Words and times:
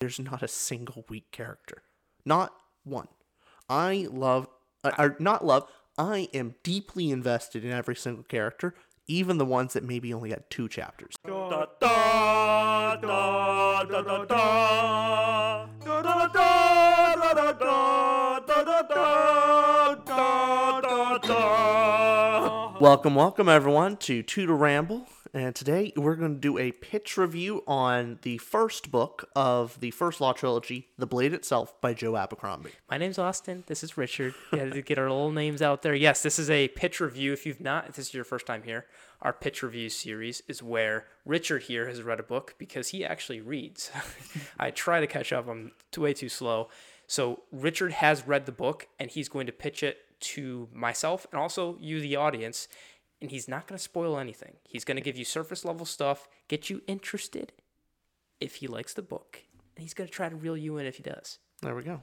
there's 0.00 0.18
not 0.18 0.42
a 0.42 0.48
single 0.48 1.04
weak 1.08 1.30
character. 1.30 1.82
Not 2.24 2.54
one. 2.84 3.08
I 3.68 4.08
love, 4.10 4.48
uh, 4.82 4.92
or 4.98 5.16
not 5.20 5.44
love, 5.44 5.68
I 5.98 6.28
am 6.32 6.54
deeply 6.62 7.10
invested 7.10 7.64
in 7.64 7.70
every 7.70 7.94
single 7.94 8.24
character, 8.24 8.74
even 9.06 9.36
the 9.36 9.44
ones 9.44 9.74
that 9.74 9.84
maybe 9.84 10.12
only 10.14 10.30
had 10.30 10.48
two 10.48 10.68
chapters. 10.68 11.14
Welcome, 22.80 23.14
welcome 23.14 23.48
everyone 23.50 23.98
to 23.98 24.22
2 24.22 24.46
To 24.46 24.54
Ramble. 24.54 25.06
And 25.32 25.54
today 25.54 25.92
we're 25.94 26.16
going 26.16 26.34
to 26.34 26.40
do 26.40 26.58
a 26.58 26.72
pitch 26.72 27.16
review 27.16 27.62
on 27.66 28.18
the 28.22 28.38
first 28.38 28.90
book 28.90 29.30
of 29.36 29.78
the 29.78 29.92
first 29.92 30.20
Law 30.20 30.32
trilogy, 30.32 30.88
The 30.98 31.06
Blade 31.06 31.32
Itself 31.32 31.80
by 31.80 31.94
Joe 31.94 32.16
Abercrombie. 32.16 32.72
My 32.90 32.98
name's 32.98 33.18
Austin. 33.18 33.62
This 33.68 33.84
is 33.84 33.96
Richard. 33.96 34.34
We 34.50 34.58
had 34.58 34.72
to 34.72 34.82
get 34.82 34.98
our 34.98 35.08
little 35.08 35.30
names 35.30 35.62
out 35.62 35.82
there. 35.82 35.94
Yes, 35.94 36.24
this 36.24 36.40
is 36.40 36.50
a 36.50 36.66
pitch 36.68 36.98
review. 36.98 37.32
If 37.32 37.46
you've 37.46 37.60
not, 37.60 37.88
if 37.88 37.94
this 37.94 38.08
is 38.08 38.14
your 38.14 38.24
first 38.24 38.44
time 38.44 38.64
here, 38.64 38.86
our 39.22 39.32
pitch 39.32 39.62
review 39.62 39.88
series 39.88 40.42
is 40.48 40.64
where 40.64 41.06
Richard 41.24 41.62
here 41.62 41.86
has 41.86 42.02
read 42.02 42.18
a 42.18 42.24
book 42.24 42.56
because 42.58 42.88
he 42.88 43.04
actually 43.04 43.40
reads. 43.40 43.92
I 44.58 44.72
try 44.72 44.98
to 44.98 45.06
catch 45.06 45.32
up. 45.32 45.48
I'm 45.48 45.70
way 45.96 46.12
too 46.12 46.28
slow. 46.28 46.70
So 47.06 47.42
Richard 47.52 47.92
has 47.92 48.26
read 48.26 48.46
the 48.46 48.52
book 48.52 48.88
and 48.98 49.08
he's 49.08 49.28
going 49.28 49.46
to 49.46 49.52
pitch 49.52 49.84
it 49.84 49.98
to 50.20 50.68
myself 50.72 51.26
and 51.30 51.40
also 51.40 51.76
you, 51.80 52.00
the 52.00 52.16
audience. 52.16 52.66
And 53.22 53.30
he's 53.30 53.48
not 53.48 53.66
going 53.66 53.76
to 53.76 53.82
spoil 53.82 54.18
anything. 54.18 54.56
He's 54.66 54.84
going 54.84 54.96
to 54.96 55.02
give 55.02 55.16
you 55.16 55.24
surface 55.24 55.64
level 55.64 55.84
stuff, 55.84 56.28
get 56.48 56.70
you 56.70 56.82
interested 56.86 57.52
if 58.40 58.56
he 58.56 58.66
likes 58.66 58.94
the 58.94 59.02
book. 59.02 59.42
And 59.76 59.82
he's 59.82 59.94
going 59.94 60.08
to 60.08 60.14
try 60.14 60.28
to 60.28 60.36
reel 60.36 60.56
you 60.56 60.78
in 60.78 60.86
if 60.86 60.96
he 60.96 61.02
does. 61.02 61.38
There 61.60 61.74
we 61.74 61.82
go. 61.82 62.02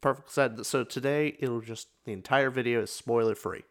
Perfect 0.00 0.30
said. 0.32 0.66
So 0.66 0.82
today 0.84 1.36
it'll 1.38 1.60
just, 1.60 1.88
the 2.04 2.12
entire 2.12 2.50
video 2.50 2.82
is 2.82 2.90
spoiler 2.90 3.34
free. 3.34 3.64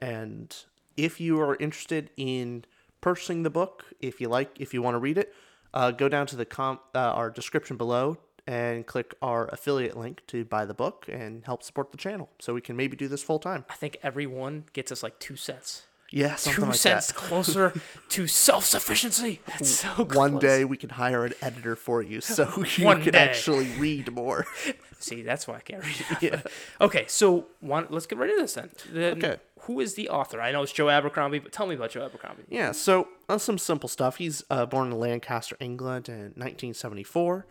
And 0.00 0.56
if 0.96 1.20
you 1.20 1.40
are 1.40 1.56
interested 1.56 2.10
in 2.16 2.64
purchasing 3.00 3.42
the 3.42 3.50
book, 3.50 3.84
if 4.00 4.20
you 4.20 4.28
like, 4.28 4.58
if 4.58 4.72
you 4.72 4.82
want 4.82 4.94
to 4.94 4.98
read 4.98 5.18
it, 5.18 5.34
uh, 5.72 5.90
go 5.90 6.08
down 6.08 6.26
to 6.28 6.36
the 6.36 6.46
com- 6.46 6.80
uh, 6.94 6.98
our 6.98 7.30
description 7.30 7.76
below 7.76 8.16
and 8.46 8.86
click 8.86 9.14
our 9.22 9.46
affiliate 9.48 9.96
link 9.96 10.22
to 10.26 10.44
buy 10.44 10.64
the 10.64 10.74
book 10.74 11.06
and 11.08 11.44
help 11.44 11.62
support 11.62 11.92
the 11.92 11.98
channel 11.98 12.30
so 12.40 12.54
we 12.54 12.60
can 12.60 12.74
maybe 12.76 12.96
do 12.96 13.06
this 13.06 13.22
full 13.22 13.38
time. 13.38 13.64
I 13.68 13.74
think 13.74 13.98
everyone 14.02 14.64
gets 14.72 14.90
us 14.90 15.02
like 15.02 15.18
two 15.20 15.36
cents. 15.36 15.84
Yeah, 16.10 16.34
something 16.34 16.64
Two 16.64 16.70
like 16.70 16.78
cents 16.78 17.06
that. 17.08 17.14
closer 17.14 17.72
to 18.08 18.26
self 18.26 18.64
sufficiency. 18.64 19.40
That's 19.46 19.70
so 19.70 19.88
close. 19.94 20.16
One 20.16 20.38
day 20.38 20.64
we 20.64 20.76
can 20.76 20.90
hire 20.90 21.24
an 21.24 21.34
editor 21.40 21.76
for 21.76 22.02
you 22.02 22.20
so 22.20 22.64
you 22.76 22.84
One 22.84 23.02
can 23.02 23.12
day. 23.12 23.18
actually 23.20 23.68
read 23.78 24.12
more. 24.12 24.46
See, 24.98 25.22
that's 25.22 25.46
why 25.48 25.56
I 25.56 25.60
can't 25.60 25.82
read 25.84 25.96
it. 26.10 26.22
yeah. 26.22 26.42
Okay, 26.80 27.04
so 27.08 27.46
one, 27.60 27.86
let's 27.88 28.06
get 28.06 28.18
right 28.18 28.28
into 28.28 28.42
this 28.42 28.54
then. 28.54 28.70
then. 28.92 29.18
Okay. 29.18 29.36
Who 29.60 29.80
is 29.80 29.94
the 29.94 30.08
author? 30.10 30.40
I 30.42 30.52
know 30.52 30.62
it's 30.62 30.72
Joe 30.72 30.88
Abercrombie, 30.90 31.38
but 31.38 31.52
tell 31.52 31.66
me 31.66 31.74
about 31.74 31.90
Joe 31.90 32.04
Abercrombie. 32.04 32.42
Yeah, 32.48 32.72
so 32.72 33.08
uh, 33.28 33.38
some 33.38 33.56
simple 33.56 33.88
stuff. 33.88 34.16
He's 34.16 34.42
uh, 34.50 34.66
born 34.66 34.90
in 34.92 34.98
Lancaster, 34.98 35.56
England 35.60 36.08
in 36.08 36.32
1974. 36.36 37.46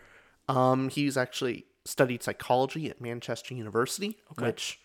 Um, 0.47 0.89
he's 0.89 1.17
actually 1.17 1.66
studied 1.85 2.21
psychology 2.23 2.89
at 2.89 2.99
Manchester 3.01 3.53
University, 3.55 4.17
which, 4.38 4.79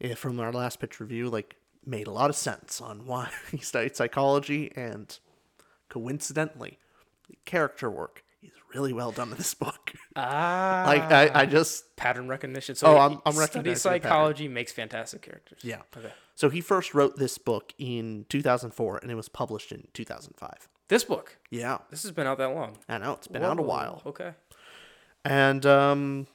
eh, 0.00 0.14
from 0.14 0.40
our 0.40 0.52
last 0.52 0.80
pitch 0.80 1.00
review, 1.00 1.28
like 1.30 1.56
made 1.86 2.06
a 2.06 2.10
lot 2.12 2.30
of 2.30 2.36
sense 2.36 2.80
on 2.80 3.06
why 3.06 3.30
he 3.50 3.58
studied 3.58 3.96
psychology. 3.96 4.72
And 4.76 5.18
coincidentally, 5.88 6.78
the 7.28 7.36
character 7.44 7.90
work 7.90 8.24
is 8.42 8.52
really 8.74 8.92
well 8.92 9.12
done 9.12 9.30
in 9.30 9.36
this 9.36 9.54
book. 9.54 9.92
Ah, 10.16 10.84
like 10.86 11.02
I, 11.02 11.42
I 11.42 11.46
just 11.46 11.96
pattern 11.96 12.28
recognition. 12.28 12.74
So 12.74 12.86
Oh, 12.88 12.96
I'm- 12.96 13.20
I'm 13.24 13.34
psychology, 13.76 14.48
makes 14.48 14.72
fantastic 14.72 15.22
characters. 15.22 15.60
yeah. 15.62 15.82
Okay. 15.96 16.12
So 16.36 16.50
he 16.50 16.60
first 16.60 16.94
wrote 16.94 17.16
this 17.16 17.38
book 17.38 17.72
in 17.78 18.26
2004, 18.28 18.98
and 18.98 19.10
it 19.10 19.14
was 19.14 19.28
published 19.28 19.70
in 19.70 19.86
2005. 19.94 20.68
This 20.88 21.04
book. 21.04 21.38
Yeah, 21.50 21.78
This 21.90 22.02
has 22.02 22.10
been 22.12 22.26
out 22.26 22.38
that 22.38 22.54
long. 22.54 22.76
I 22.88 22.98
know 22.98 23.12
it's 23.12 23.28
been 23.28 23.44
out 23.44 23.58
a 23.58 23.62
while. 23.62 24.02
Okay. 24.04 24.32
And 25.24 25.64
um 25.64 26.26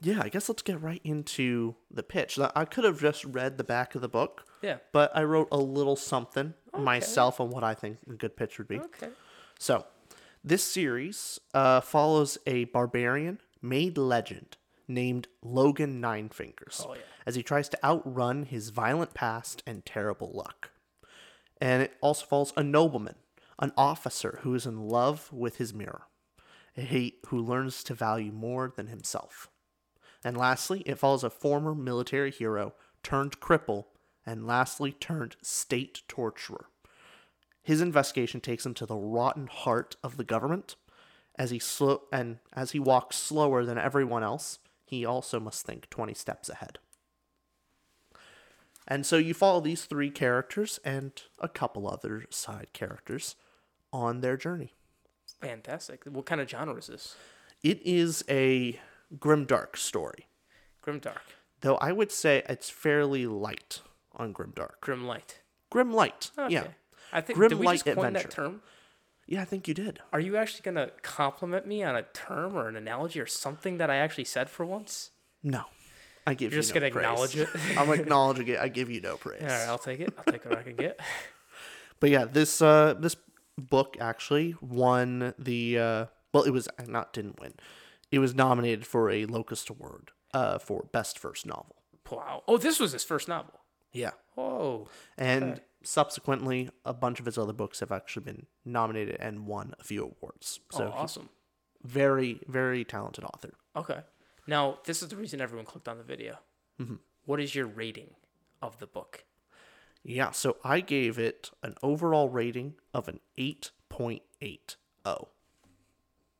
yeah, 0.00 0.20
I 0.22 0.28
guess 0.30 0.48
let's 0.48 0.62
get 0.62 0.80
right 0.80 1.00
into 1.04 1.74
the 1.90 2.02
pitch. 2.02 2.38
I 2.38 2.64
could 2.64 2.84
have 2.84 3.00
just 3.00 3.24
read 3.24 3.58
the 3.58 3.64
back 3.64 3.94
of 3.94 4.00
the 4.00 4.08
book, 4.08 4.44
Yeah. 4.62 4.78
but 4.92 5.10
I 5.16 5.22
wrote 5.24 5.48
a 5.52 5.56
little 5.58 5.96
something 5.96 6.54
myself 6.76 7.40
on 7.40 7.50
what 7.50 7.64
I 7.64 7.74
think 7.74 7.98
a 8.08 8.14
good 8.14 8.36
pitch 8.36 8.58
would 8.58 8.68
be. 8.68 8.78
Okay. 8.78 9.08
So, 9.58 9.86
this 10.44 10.62
series 10.64 11.38
uh, 11.54 11.80
follows 11.80 12.38
a 12.46 12.64
barbarian 12.64 13.40
made 13.62 13.98
legend 13.98 14.56
named 14.88 15.28
Logen 15.44 16.00
Ninefingers 16.00 16.84
Oh, 16.86 16.94
yeah. 16.94 17.00
as 17.26 17.34
he 17.36 17.42
tries 17.42 17.68
to 17.70 17.84
outrun 17.84 18.44
his 18.44 18.70
violent 18.70 19.14
past 19.14 19.62
and 19.66 19.84
terrible 19.84 20.30
luck. 20.32 20.70
And 21.60 21.82
it 21.82 21.92
also 22.00 22.24
follows 22.26 22.52
a 22.56 22.62
nobleman, 22.62 23.16
an 23.58 23.72
officer 23.76 24.38
who 24.42 24.54
is 24.54 24.64
in 24.66 24.88
love 24.88 25.30
with 25.32 25.56
his 25.56 25.74
mirror, 25.74 26.06
he 26.74 27.16
who 27.26 27.38
learns 27.38 27.84
to 27.84 27.94
value 27.94 28.32
more 28.32 28.72
than 28.74 28.86
himself. 28.86 29.50
And 30.24 30.36
lastly, 30.36 30.82
it 30.86 30.98
follows 30.98 31.22
a 31.24 31.30
former 31.30 31.74
military 31.74 32.30
hero 32.30 32.72
turned 33.02 33.40
cripple, 33.40 33.84
and 34.30 34.46
lastly 34.46 34.92
turned 34.92 35.34
state 35.42 36.02
torturer. 36.06 36.66
His 37.64 37.80
investigation 37.80 38.40
takes 38.40 38.64
him 38.64 38.74
to 38.74 38.86
the 38.86 38.94
rotten 38.94 39.48
heart 39.48 39.96
of 40.04 40.16
the 40.16 40.24
government. 40.24 40.76
As 41.36 41.50
he 41.50 41.58
slow 41.58 42.02
and 42.12 42.38
as 42.52 42.70
he 42.70 42.78
walks 42.78 43.16
slower 43.16 43.64
than 43.64 43.76
everyone 43.76 44.22
else, 44.22 44.60
he 44.86 45.04
also 45.04 45.40
must 45.40 45.66
think 45.66 45.90
20 45.90 46.14
steps 46.14 46.48
ahead. 46.48 46.78
And 48.86 49.04
so 49.04 49.16
you 49.16 49.34
follow 49.34 49.60
these 49.60 49.84
three 49.84 50.10
characters 50.10 50.78
and 50.84 51.12
a 51.40 51.48
couple 51.48 51.88
other 51.88 52.24
side 52.30 52.68
characters 52.72 53.34
on 53.92 54.20
their 54.20 54.36
journey. 54.36 54.74
Fantastic. 55.40 56.04
What 56.04 56.26
kind 56.26 56.40
of 56.40 56.48
genre 56.48 56.76
is 56.76 56.86
this? 56.86 57.16
It 57.64 57.80
is 57.84 58.24
a 58.28 58.78
grimdark 59.18 59.76
story, 59.76 60.28
Grimdark. 60.84 61.18
though 61.62 61.76
I 61.76 61.90
would 61.90 62.12
say 62.12 62.42
it's 62.48 62.70
fairly 62.70 63.26
light 63.26 63.80
on 64.20 64.34
grimdark. 64.34 64.80
Grim 64.80 65.06
light. 65.06 65.40
Grim 65.70 65.92
light, 65.92 66.30
Okay. 66.38 66.52
yeah, 66.54 66.66
I 67.12 67.20
think 67.20 67.38
Grim 67.38 67.48
did 67.50 67.58
we 67.58 67.66
light 67.66 67.82
just 67.84 67.96
coin 67.96 68.06
adventure. 68.06 68.28
that 68.28 68.34
term? 68.34 68.62
yeah. 69.26 69.40
I 69.40 69.44
think 69.44 69.68
you 69.68 69.74
did. 69.74 70.00
Are 70.12 70.20
you 70.20 70.36
actually 70.36 70.62
gonna 70.62 70.90
compliment 71.02 71.66
me 71.66 71.82
on 71.82 71.94
a 71.96 72.02
term 72.02 72.56
or 72.56 72.68
an 72.68 72.76
analogy 72.76 73.20
or 73.20 73.26
something 73.26 73.78
that 73.78 73.88
I 73.90 73.96
actually 73.96 74.24
said 74.24 74.50
for 74.50 74.66
once? 74.66 75.10
No, 75.42 75.64
I 76.26 76.34
give 76.34 76.52
You're 76.52 76.58
you 76.58 76.62
just 76.62 76.74
no 76.74 76.80
gonna 76.80 76.90
praise. 76.92 77.04
acknowledge 77.04 77.36
it? 77.36 77.48
I'm 77.78 77.90
acknowledging 77.92 78.48
it. 78.48 78.58
I 78.58 78.68
give 78.68 78.90
you 78.90 79.00
no 79.00 79.16
praise. 79.16 79.42
All 79.42 79.48
right, 79.48 79.68
I'll 79.68 79.78
take 79.78 80.00
it. 80.00 80.12
I'll 80.18 80.24
take 80.32 80.44
what 80.44 80.58
I 80.58 80.62
can 80.62 80.76
get. 80.76 80.98
But 82.00 82.08
yeah, 82.10 82.24
this 82.24 82.62
uh 82.62 82.94
this 82.98 83.14
book 83.58 83.96
actually 84.00 84.54
won 84.62 85.34
the 85.38 85.78
uh 85.78 86.06
well 86.32 86.44
it 86.44 86.50
was 86.50 86.66
not 86.86 87.12
didn't 87.12 87.38
win. 87.38 87.52
It 88.10 88.18
was 88.18 88.34
nominated 88.34 88.86
for 88.86 89.10
a 89.10 89.26
Locus 89.26 89.68
Award 89.68 90.10
uh 90.32 90.58
for 90.58 90.86
best 90.92 91.18
first 91.18 91.44
novel. 91.46 91.76
Wow. 92.10 92.42
Oh, 92.48 92.56
this 92.56 92.80
was 92.80 92.92
his 92.92 93.04
first 93.04 93.28
novel. 93.28 93.59
Yeah. 93.92 94.12
Whoa. 94.34 94.88
And 95.18 95.60
subsequently 95.82 96.70
a 96.84 96.92
bunch 96.92 97.20
of 97.20 97.26
his 97.26 97.38
other 97.38 97.52
books 97.52 97.80
have 97.80 97.92
actually 97.92 98.24
been 98.24 98.46
nominated 98.64 99.16
and 99.20 99.46
won 99.46 99.74
a 99.78 99.84
few 99.84 100.02
awards. 100.04 100.60
So 100.70 100.92
oh, 100.94 101.00
awesome. 101.00 101.28
very 101.82 102.40
very 102.46 102.84
talented 102.84 103.24
author. 103.24 103.50
Okay. 103.76 104.00
Now, 104.46 104.78
this 104.84 105.02
is 105.02 105.08
the 105.08 105.16
reason 105.16 105.40
everyone 105.40 105.66
clicked 105.66 105.88
on 105.88 105.98
the 105.98 106.04
video. 106.04 106.38
Mm-hmm. 106.80 106.96
What 107.24 107.40
is 107.40 107.54
your 107.54 107.66
rating 107.66 108.10
of 108.60 108.78
the 108.78 108.86
book? 108.86 109.24
Yeah, 110.02 110.30
so 110.30 110.56
I 110.64 110.80
gave 110.80 111.18
it 111.18 111.50
an 111.62 111.74
overall 111.82 112.28
rating 112.28 112.74
of 112.94 113.06
an 113.08 113.20
8.80. 113.38 114.20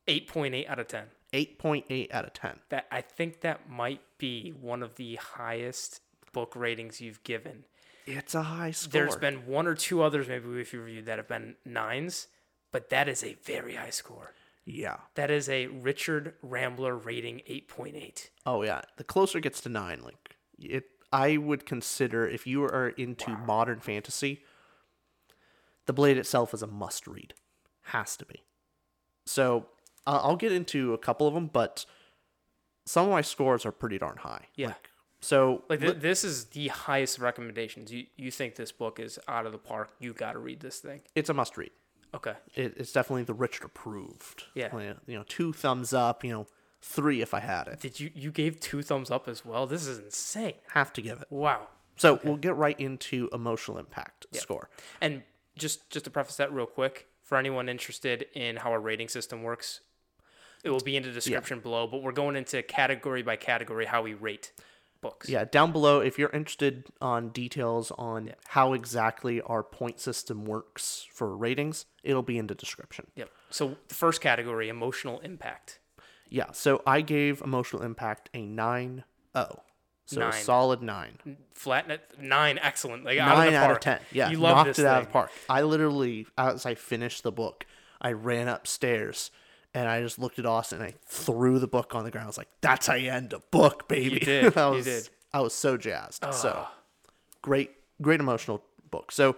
8.8 0.07 0.69
out 0.69 0.79
of 0.79 0.87
10. 0.87 1.05
8.8 1.31 2.13
out 2.13 2.25
of 2.25 2.33
10. 2.33 2.59
That 2.69 2.87
I 2.91 3.01
think 3.01 3.41
that 3.41 3.69
might 3.69 4.01
be 4.17 4.49
one 4.49 4.83
of 4.83 4.95
the 4.95 5.15
highest 5.15 6.01
book 6.31 6.55
ratings 6.55 7.01
you've 7.01 7.23
given. 7.23 7.65
It's 8.05 8.33
a 8.35 8.43
high 8.43 8.71
score. 8.71 8.91
There's 8.91 9.15
been 9.15 9.45
one 9.45 9.67
or 9.67 9.75
two 9.75 10.01
others 10.01 10.27
maybe 10.27 10.59
if 10.59 10.73
you 10.73 10.81
reviewed 10.81 11.05
that 11.05 11.17
have 11.17 11.27
been 11.27 11.55
nines, 11.65 12.27
but 12.71 12.89
that 12.89 13.07
is 13.07 13.23
a 13.23 13.35
very 13.43 13.75
high 13.75 13.89
score. 13.91 14.33
yeah. 14.65 14.97
That 15.15 15.29
is 15.31 15.47
a 15.49 15.67
Richard 15.67 16.33
Rambler 16.41 16.95
rating 16.95 17.41
8.8. 17.49 18.29
Oh 18.45 18.63
yeah, 18.63 18.81
the 18.97 19.03
closer 19.03 19.37
it 19.37 19.41
gets 19.41 19.61
to 19.61 19.69
nine, 19.69 20.01
like 20.03 20.35
it, 20.59 20.85
I 21.11 21.37
would 21.37 21.65
consider 21.65 22.27
if 22.27 22.47
you 22.47 22.63
are 22.63 22.89
into 22.89 23.31
modern 23.37 23.79
fantasy, 23.81 24.43
the 25.85 25.93
Blade 25.93 26.17
itself 26.17 26.53
is 26.53 26.61
a 26.61 26.67
must-read, 26.67 27.33
has 27.83 28.15
to 28.17 28.25
be. 28.25 28.43
So 29.25 29.67
uh, 30.07 30.21
I'll 30.23 30.35
get 30.37 30.51
into 30.51 30.93
a 30.93 30.97
couple 30.97 31.27
of 31.27 31.33
them, 31.33 31.47
but 31.51 31.85
some 32.85 33.05
of 33.05 33.11
my 33.11 33.21
scores 33.21 33.65
are 33.65 33.71
pretty 33.71 33.97
darn 33.97 34.17
high. 34.17 34.45
Yeah. 34.55 34.67
Like, 34.67 34.90
so 35.21 35.63
Like 35.69 35.79
th- 35.79 35.97
this 35.99 36.23
is 36.23 36.45
the 36.45 36.67
highest 36.69 37.19
recommendations. 37.19 37.91
You 37.91 38.05
you 38.17 38.31
think 38.31 38.55
this 38.55 38.71
book 38.71 38.99
is 38.99 39.19
out 39.27 39.45
of 39.45 39.51
the 39.51 39.57
park? 39.57 39.91
You 39.99 40.13
got 40.13 40.33
to 40.33 40.39
read 40.39 40.59
this 40.59 40.79
thing. 40.79 41.01
it's 41.15 41.29
a 41.29 41.33
must-read. 41.33 41.71
Okay. 42.13 42.33
It, 42.55 42.73
it's 42.75 42.91
definitely 42.91 43.23
the 43.23 43.33
Richard 43.33 43.63
approved. 43.65 44.43
Yeah. 44.53 44.69
Like, 44.73 44.97
you 45.07 45.17
know, 45.17 45.23
two 45.27 45.53
thumbs 45.53 45.93
up. 45.93 46.23
You 46.25 46.31
know, 46.31 46.47
three 46.81 47.21
if 47.21 47.33
I 47.33 47.39
had 47.39 47.67
it. 47.67 47.79
Did 47.79 47.99
you 47.99 48.11
you 48.13 48.31
gave 48.31 48.59
two 48.59 48.81
thumbs 48.81 49.09
up 49.11 49.27
as 49.27 49.45
well? 49.45 49.65
This 49.67 49.87
is 49.87 49.99
insane. 49.99 50.55
Have 50.73 50.91
to 50.93 51.01
give 51.01 51.21
it. 51.21 51.27
Wow. 51.29 51.67
So 51.97 52.19
we'll 52.23 52.37
get 52.37 52.55
right 52.55 52.79
into 52.79 53.29
emotional 53.31 53.77
impact 53.77 54.25
score. 54.33 54.69
And 54.99 55.21
just 55.57 55.89
just 55.89 56.05
to 56.05 56.11
preface 56.11 56.37
that 56.37 56.51
real 56.51 56.65
quick, 56.65 57.07
for 57.21 57.37
anyone 57.37 57.69
interested 57.69 58.25
in 58.33 58.55
how 58.57 58.71
our 58.71 58.79
rating 58.79 59.07
system 59.07 59.43
works, 59.43 59.81
it 60.63 60.71
will 60.71 60.79
be 60.79 60.97
in 60.97 61.03
the 61.03 61.11
description 61.11 61.59
below. 61.59 61.85
But 61.87 62.01
we're 62.01 62.11
going 62.11 62.35
into 62.35 62.63
category 62.63 63.21
by 63.21 63.35
category 63.35 63.85
how 63.85 64.01
we 64.01 64.15
rate 64.15 64.51
books. 65.01 65.29
Yeah, 65.29 65.45
down 65.45 65.71
below, 65.71 65.99
if 65.99 66.17
you're 66.17 66.29
interested 66.29 66.85
on 67.01 67.29
details 67.29 67.91
on 67.97 68.33
how 68.49 68.73
exactly 68.73 69.41
our 69.41 69.63
point 69.63 69.99
system 69.99 70.45
works 70.45 71.07
for 71.11 71.35
ratings, 71.35 71.85
it'll 72.03 72.21
be 72.23 72.37
in 72.37 72.47
the 72.47 72.55
description. 72.55 73.07
Yep. 73.15 73.29
So 73.49 73.77
the 73.87 73.95
first 73.95 74.21
category, 74.21 74.69
emotional 74.69 75.19
impact. 75.19 75.79
Yeah, 76.29 76.51
so 76.53 76.81
I 76.85 77.01
gave 77.01 77.41
emotional 77.41 77.81
impact 77.83 78.29
a 78.33 78.45
9 78.45 79.03
0. 79.35 79.61
So 80.05 80.21
a 80.21 80.23
Nine. 80.25 80.33
solid 80.33 80.81
9. 80.81 81.37
Flat 81.53 81.87
net 81.87 82.01
nine, 82.19 82.59
excellent. 82.61 83.05
Like 83.05 83.17
out 83.17 83.31
of 83.31 83.37
Nine 83.37 83.53
out 83.53 83.71
of 83.71 83.79
10. 83.79 83.99
Yeah, 84.11 84.29
you 84.29 84.37
love 84.37 84.57
knocked 84.57 84.67
this 84.67 84.79
it 84.79 84.85
out 84.85 85.01
of 85.01 85.07
the 85.07 85.11
park. 85.11 85.31
I 85.49 85.61
literally, 85.61 86.27
as 86.37 86.65
I 86.65 86.75
finished 86.75 87.23
the 87.23 87.31
book, 87.31 87.65
I 88.01 88.11
ran 88.11 88.47
upstairs 88.47 89.31
and 89.73 89.87
I 89.87 90.01
just 90.01 90.19
looked 90.19 90.39
at 90.39 90.45
Austin 90.45 90.81
and 90.81 90.87
I 90.89 90.95
threw 91.05 91.59
the 91.59 91.67
book 91.67 91.95
on 91.95 92.03
the 92.03 92.11
ground. 92.11 92.25
I 92.25 92.27
was 92.27 92.37
like, 92.37 92.49
that's 92.61 92.87
how 92.87 92.95
you 92.95 93.11
end 93.11 93.33
a 93.33 93.39
book, 93.51 93.87
baby. 93.87 94.15
You 94.15 94.19
did, 94.19 94.57
I 94.57 94.69
you 94.69 94.75
was, 94.75 94.85
did. 94.85 95.09
I 95.33 95.39
was 95.41 95.53
so 95.53 95.77
jazzed. 95.77 96.23
So 96.33 96.53
Ah. 96.57 96.73
great, 97.41 97.71
great 98.01 98.19
emotional 98.19 98.63
book. 98.89 99.11
So 99.11 99.35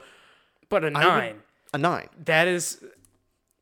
But 0.69 0.83
a 0.83 0.87
I 0.87 0.89
would- 0.89 0.93
nine, 1.07 1.35
a 1.73 1.77
9. 1.77 2.09
that 2.25 2.47
is 2.47 2.83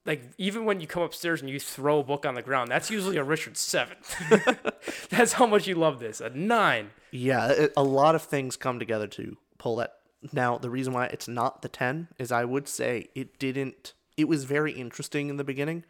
like 0.05 0.23
even 0.39 0.65
when 0.65 0.79
you 0.81 0.87
come 0.87 1.03
upstairs 1.03 1.41
and 1.41 1.49
you 1.49 1.59
throw 1.59 1.99
a 1.99 2.03
book 2.03 2.25
on 2.25 2.33
the 2.35 2.41
ground, 2.41 2.71
that's 2.71 2.89
usually 2.89 3.17
a 3.17 3.23
Richard 3.23 3.55
seven. 3.57 3.97
that's 5.09 5.33
how 5.33 5.45
much 5.45 5.67
you 5.67 5.75
love 5.75 5.99
this. 5.99 6.21
A 6.21 6.29
nine. 6.29 6.89
Yeah, 7.11 7.67
a 7.77 7.83
lot 7.83 8.15
of 8.15 8.21
things 8.23 8.55
come 8.55 8.79
together 8.79 9.07
to 9.07 9.37
pull 9.57 9.75
that. 9.77 9.95
Now, 10.33 10.57
the 10.57 10.69
reason 10.69 10.93
why 10.93 11.05
it's 11.07 11.27
not 11.27 11.61
the 11.61 11.67
10 11.69 12.07
is 12.17 12.31
I 12.31 12.45
would 12.45 12.67
say 12.67 13.09
it 13.15 13.37
didn't, 13.39 13.93
it 14.17 14.27
was 14.27 14.43
very 14.43 14.71
interesting 14.71 15.29
in 15.29 15.37
the 15.37 15.43
beginning, 15.43 15.83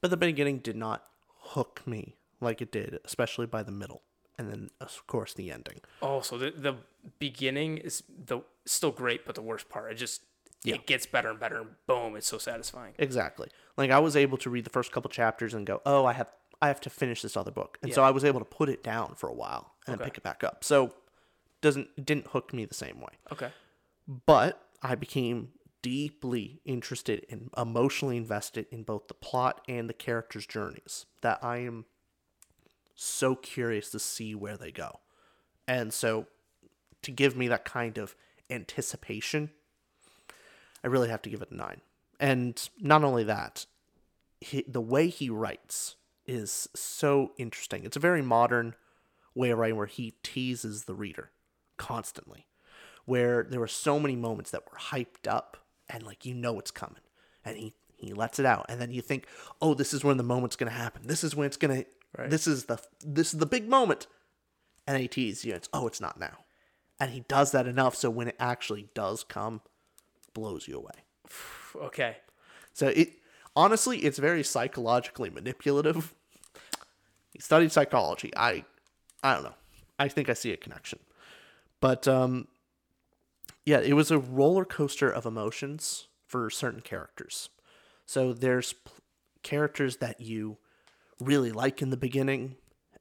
but 0.00 0.10
the 0.10 0.16
beginning 0.16 0.58
did 0.58 0.76
not 0.76 1.04
hook 1.42 1.82
me 1.86 2.16
like 2.40 2.60
it 2.62 2.72
did, 2.72 2.98
especially 3.04 3.46
by 3.46 3.62
the 3.62 3.72
middle. 3.72 4.02
And 4.38 4.50
then, 4.50 4.70
of 4.80 5.06
course, 5.06 5.34
the 5.34 5.52
ending. 5.52 5.80
Oh, 6.00 6.20
so 6.22 6.38
the 6.38 6.50
the 6.50 6.76
beginning 7.18 7.76
is 7.78 8.02
the 8.08 8.40
still 8.64 8.90
great, 8.90 9.26
but 9.26 9.34
the 9.34 9.42
worst 9.42 9.68
part, 9.68 9.92
it 9.92 9.96
just 9.96 10.22
it 10.64 10.86
gets 10.86 11.06
better 11.06 11.30
and 11.30 11.38
better, 11.40 11.58
and 11.60 11.70
boom, 11.86 12.16
it's 12.16 12.26
so 12.28 12.38
satisfying. 12.38 12.94
Exactly. 12.98 13.48
Like 13.76 13.90
I 13.90 13.98
was 13.98 14.16
able 14.16 14.38
to 14.38 14.50
read 14.50 14.64
the 14.64 14.70
first 14.70 14.92
couple 14.92 15.10
chapters 15.10 15.52
and 15.54 15.66
go, 15.66 15.82
"Oh, 15.84 16.06
I 16.06 16.14
have 16.14 16.30
I 16.62 16.68
have 16.68 16.80
to 16.82 16.90
finish 16.90 17.20
this 17.22 17.36
other 17.36 17.50
book." 17.50 17.78
And 17.82 17.92
so 17.92 18.02
I 18.02 18.10
was 18.10 18.24
able 18.24 18.40
to 18.40 18.44
put 18.46 18.68
it 18.70 18.82
down 18.82 19.14
for 19.14 19.28
a 19.28 19.34
while 19.34 19.74
and 19.86 19.96
Okay. 19.96 20.04
pick 20.04 20.16
it 20.18 20.22
back 20.22 20.42
up. 20.44 20.64
So 20.64 20.94
doesn't 21.60 22.04
didn't 22.06 22.28
hook 22.28 22.54
me 22.54 22.64
the 22.64 22.74
same 22.74 23.00
way. 23.00 23.12
Okay. 23.32 23.50
but 24.26 24.66
I 24.82 24.94
became 24.94 25.52
deeply 25.82 26.60
interested 26.64 27.26
and 27.30 27.50
emotionally 27.56 28.16
invested 28.16 28.66
in 28.70 28.82
both 28.82 29.08
the 29.08 29.14
plot 29.14 29.60
and 29.68 29.88
the 29.88 29.94
characters' 29.94 30.46
journeys. 30.46 31.06
That 31.22 31.42
I 31.42 31.58
am 31.58 31.86
so 32.94 33.34
curious 33.34 33.90
to 33.90 33.98
see 33.98 34.34
where 34.34 34.56
they 34.56 34.70
go. 34.70 35.00
And 35.66 35.92
so 35.92 36.26
to 37.02 37.10
give 37.10 37.36
me 37.36 37.48
that 37.48 37.64
kind 37.64 37.98
of 37.98 38.14
anticipation, 38.50 39.50
I 40.84 40.88
really 40.88 41.08
have 41.08 41.22
to 41.22 41.30
give 41.30 41.42
it 41.42 41.50
a 41.50 41.56
9. 41.56 41.80
And 42.18 42.68
not 42.78 43.04
only 43.04 43.24
that, 43.24 43.66
he, 44.40 44.64
the 44.66 44.80
way 44.80 45.08
he 45.08 45.30
writes 45.30 45.96
is 46.26 46.68
so 46.74 47.32
interesting. 47.38 47.84
It's 47.84 47.96
a 47.96 48.00
very 48.00 48.22
modern 48.22 48.74
way 49.34 49.50
of 49.50 49.58
writing 49.58 49.76
where 49.76 49.86
he 49.86 50.14
teases 50.22 50.84
the 50.84 50.94
reader 50.94 51.30
constantly 51.76 52.46
where 53.10 53.42
there 53.42 53.58
were 53.60 53.66
so 53.66 53.98
many 53.98 54.14
moments 54.14 54.50
that 54.52 54.62
were 54.70 54.78
hyped 54.78 55.26
up 55.26 55.56
and 55.92 56.02
like 56.02 56.24
you 56.24 56.34
know 56.34 56.58
it's 56.58 56.70
coming. 56.70 57.02
And 57.44 57.56
he 57.56 57.74
he 57.96 58.12
lets 58.12 58.38
it 58.38 58.46
out. 58.46 58.66
And 58.68 58.80
then 58.80 58.90
you 58.90 59.02
think 59.02 59.26
oh 59.60 59.74
this 59.74 59.92
is 59.92 60.04
when 60.04 60.16
the 60.16 60.22
moment's 60.22 60.56
gonna 60.56 60.70
happen. 60.70 61.02
This 61.06 61.24
is 61.24 61.36
when 61.36 61.46
it's 61.46 61.56
gonna 61.56 61.84
this 62.28 62.46
is 62.46 62.64
the 62.64 62.78
this 63.04 63.32
is 63.32 63.40
the 63.40 63.46
big 63.46 63.68
moment. 63.68 64.06
And 64.86 64.94
then 64.94 65.02
he 65.02 65.08
teases 65.08 65.44
you. 65.44 65.54
It's 65.54 65.68
oh 65.72 65.86
it's 65.86 66.00
not 66.00 66.18
now. 66.18 66.38
And 66.98 67.12
he 67.12 67.20
does 67.20 67.52
that 67.52 67.66
enough 67.66 67.94
so 67.94 68.10
when 68.10 68.28
it 68.28 68.36
actually 68.38 68.88
does 68.94 69.24
come 69.24 69.60
blows 70.34 70.68
you 70.68 70.76
away. 70.76 71.04
Okay. 71.76 72.16
so 72.72 72.88
it 72.88 73.10
honestly 73.54 73.98
it's 73.98 74.18
very 74.18 74.42
psychologically 74.42 75.30
manipulative. 75.30 76.14
He 77.32 77.38
studied 77.40 77.70
psychology. 77.70 78.32
I 78.36 78.64
i 79.22 79.34
don't 79.34 79.44
know. 79.44 79.54
I 79.98 80.08
think 80.08 80.28
i 80.28 80.32
see 80.32 80.52
a 80.52 80.56
connection. 80.56 80.98
But 81.80 82.08
um 82.08 82.48
yeah 83.64 83.78
it 83.80 83.92
was 83.94 84.10
a 84.10 84.18
roller 84.18 84.64
coaster 84.64 85.10
of 85.10 85.26
emotions 85.26 86.08
for 86.26 86.48
certain 86.50 86.80
characters. 86.80 87.48
So 88.06 88.32
there's 88.32 88.72
p- 88.72 88.90
characters 89.42 89.96
that 89.98 90.20
you 90.20 90.58
really 91.20 91.52
like 91.52 91.82
in 91.82 91.90
the 91.90 91.96
beginning 91.96 92.56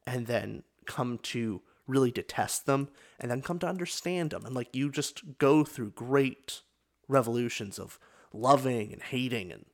and 0.06 0.28
then 0.28 0.64
come 0.86 1.18
to 1.20 1.62
really 1.88 2.12
detest 2.12 2.66
them 2.66 2.90
and 3.20 3.30
then 3.32 3.42
come 3.42 3.60
to 3.60 3.68
understand 3.68 4.32
them 4.32 4.46
and 4.46 4.54
like 4.56 4.76
you 4.76 4.92
just 4.92 5.38
go 5.38 5.64
through 5.64 5.92
great 5.92 6.62
revolutions 7.08 7.80
of 7.80 7.98
loving 8.34 8.92
and 8.94 9.02
hating 9.02 9.52
and 9.52 9.66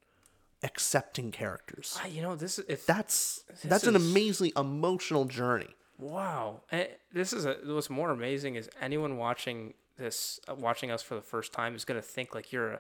accepting 0.63 1.31
characters. 1.31 1.97
Ah, 2.01 2.07
You 2.07 2.21
know 2.21 2.35
this 2.35 2.59
if 2.67 2.85
that's 2.85 3.43
that's 3.63 3.85
an 3.87 3.95
amazingly 3.95 4.53
emotional 4.55 5.25
journey. 5.25 5.75
Wow, 5.97 6.61
Eh, 6.71 6.87
this 7.13 7.31
is 7.33 7.45
a, 7.45 7.57
what's 7.65 7.89
more 7.89 8.09
amazing 8.11 8.55
is 8.55 8.69
anyone 8.81 9.17
watching 9.17 9.73
this, 9.97 10.39
uh, 10.47 10.55
watching 10.55 10.91
us 10.91 11.01
for 11.01 11.15
the 11.15 11.21
first 11.21 11.53
time, 11.53 11.75
is 11.75 11.85
gonna 11.85 12.01
think 12.01 12.33
like 12.35 12.51
you're 12.51 12.73
a, 12.73 12.79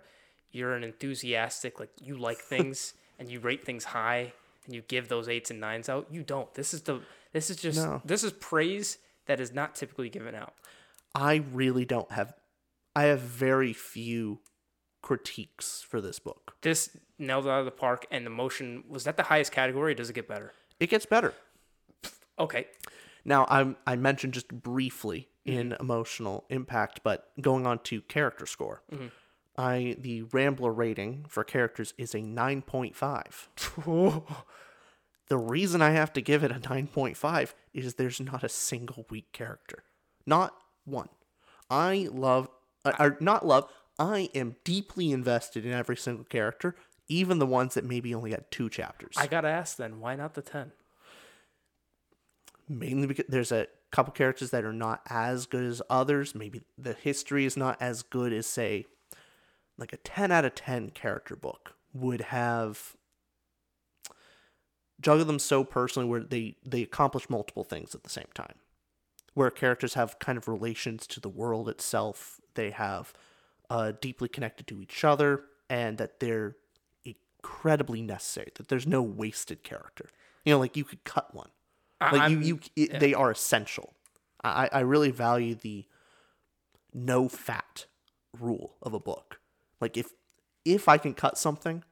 you're 0.51 0.73
an 0.73 0.83
enthusiastic, 0.83 1.79
like 1.79 1.89
you 2.01 2.17
like 2.17 2.37
things 2.53 2.93
and 3.19 3.29
you 3.29 3.39
rate 3.39 3.63
things 3.65 3.83
high 3.85 4.33
and 4.65 4.73
you 4.75 4.81
give 4.87 5.07
those 5.09 5.29
eights 5.29 5.51
and 5.51 5.59
nines 5.59 5.89
out. 5.89 6.07
You 6.11 6.23
don't. 6.23 6.53
This 6.53 6.73
is 6.73 6.81
the, 6.81 7.01
this 7.33 7.49
is 7.49 7.57
just, 7.57 7.77
No. 7.77 8.01
this 8.05 8.23
is 8.23 8.31
praise 8.33 8.97
that 9.27 9.39
is 9.39 9.53
not 9.53 9.75
typically 9.75 10.09
given 10.09 10.35
out. 10.35 10.53
i 11.15 11.35
really 11.53 11.85
don't 11.85 12.11
have 12.11 12.33
i 12.95 13.03
have 13.03 13.19
very 13.19 13.73
few 13.73 14.39
critiques 15.01 15.81
for 15.81 15.99
this 16.01 16.19
book 16.19 16.55
This 16.61 16.95
nailed 17.19 17.45
it 17.45 17.49
out 17.49 17.59
of 17.59 17.65
the 17.65 17.71
park, 17.71 18.05
and 18.11 18.25
the 18.25 18.29
motion 18.29 18.83
was 18.87 19.03
that 19.05 19.17
the 19.17 19.23
highest 19.23 19.51
category. 19.51 19.91
Or 19.91 19.95
does 19.95 20.09
it 20.09 20.13
get 20.13 20.27
better? 20.27 20.53
it 20.79 20.89
gets 20.89 21.05
better 21.05 21.33
Okay, 22.37 22.67
Now, 23.25 23.45
I 23.49 23.75
I 23.85 23.95
mentioned 23.95 24.33
just 24.33 24.47
briefly 24.49 25.29
in 25.43 25.75
emotional 25.79 26.45
impact, 26.49 27.01
but 27.03 27.29
going 27.41 27.65
on 27.67 27.79
to 27.79 28.01
character 28.01 28.45
score, 28.45 28.83
I 29.57 29.95
the 29.99 30.21
Rambler 30.23 30.71
rating 30.71 31.25
for 31.27 31.43
characters 31.43 31.93
is 31.97 32.13
a 32.13 32.21
nine 32.21 32.61
point 32.61 32.95
five. 32.95 33.49
the 35.27 35.37
reason 35.37 35.81
I 35.81 35.91
have 35.91 36.13
to 36.13 36.21
give 36.21 36.43
it 36.43 36.51
a 36.51 36.59
nine 36.69 36.87
point 36.87 37.17
five 37.17 37.55
is 37.73 37.95
there's 37.95 38.19
not 38.19 38.43
a 38.43 38.49
single 38.49 39.05
weak 39.09 39.31
character, 39.31 39.83
not 40.25 40.55
one. 40.85 41.09
I 41.69 42.07
love, 42.11 42.47
uh, 42.83 42.93
or 42.99 43.17
not 43.19 43.45
love. 43.45 43.69
I 43.97 44.29
am 44.35 44.57
deeply 44.63 45.11
invested 45.11 45.65
in 45.65 45.71
every 45.71 45.97
single 45.97 46.25
character, 46.25 46.75
even 47.07 47.39
the 47.39 47.45
ones 47.45 47.73
that 47.73 47.85
maybe 47.85 48.13
only 48.13 48.31
had 48.31 48.51
two 48.51 48.69
chapters. 48.69 49.15
I 49.17 49.25
gotta 49.27 49.47
ask 49.47 49.77
then, 49.77 49.99
why 49.99 50.15
not 50.15 50.33
the 50.35 50.41
ten? 50.41 50.73
Mainly 52.67 53.07
because 53.07 53.25
there's 53.27 53.51
a 53.51 53.67
couple 53.91 54.13
characters 54.13 54.51
that 54.51 54.65
are 54.65 54.73
not 54.73 55.01
as 55.09 55.45
good 55.45 55.63
as 55.63 55.81
others. 55.89 56.35
Maybe 56.35 56.63
the 56.77 56.93
history 56.93 57.45
is 57.45 57.55
not 57.55 57.81
as 57.81 58.03
good 58.03 58.33
as 58.33 58.47
say 58.47 58.85
like 59.77 59.93
a 59.93 59.97
10 59.97 60.31
out 60.31 60.45
of 60.45 60.55
10 60.55 60.91
character 60.91 61.35
book 61.35 61.75
would 61.93 62.21
have 62.21 62.95
juggle 65.01 65.25
them 65.25 65.39
so 65.39 65.63
personally 65.63 66.07
where 66.07 66.21
they 66.23 66.55
they 66.65 66.81
accomplish 66.81 67.29
multiple 67.29 67.63
things 67.63 67.93
at 67.95 68.03
the 68.03 68.09
same 68.09 68.27
time. 68.33 68.55
Where 69.33 69.51
characters 69.51 69.95
have 69.95 70.19
kind 70.19 70.37
of 70.37 70.47
relations 70.47 71.05
to 71.07 71.19
the 71.19 71.29
world 71.29 71.67
itself, 71.67 72.39
they 72.53 72.71
have 72.71 73.13
uh, 73.69 73.91
deeply 73.99 74.29
connected 74.29 74.65
to 74.67 74.81
each 74.81 75.03
other, 75.03 75.43
and 75.69 75.97
that 75.97 76.21
they're 76.21 76.55
incredibly 77.03 78.01
necessary. 78.01 78.51
That 78.55 78.69
there's 78.69 78.87
no 78.87 79.01
wasted 79.01 79.63
character. 79.63 80.09
You 80.45 80.53
know, 80.53 80.59
like 80.59 80.77
you 80.77 80.85
could 80.85 81.03
cut 81.03 81.35
one 81.35 81.49
like 82.11 82.29
you 82.31 82.37
I'm- 82.37 82.43
you 82.43 82.59
it, 82.75 82.99
they 82.99 83.13
are 83.13 83.31
essential 83.31 83.93
i 84.43 84.69
i 84.71 84.79
really 84.81 85.11
value 85.11 85.55
the 85.55 85.85
no 86.93 87.27
fat 87.27 87.85
rule 88.39 88.75
of 88.81 88.93
a 88.93 88.99
book 88.99 89.39
like 89.81 89.97
if 89.97 90.07
if 90.63 90.87
i 90.87 90.97
can 90.97 91.13
cut 91.13 91.37
something 91.37 91.83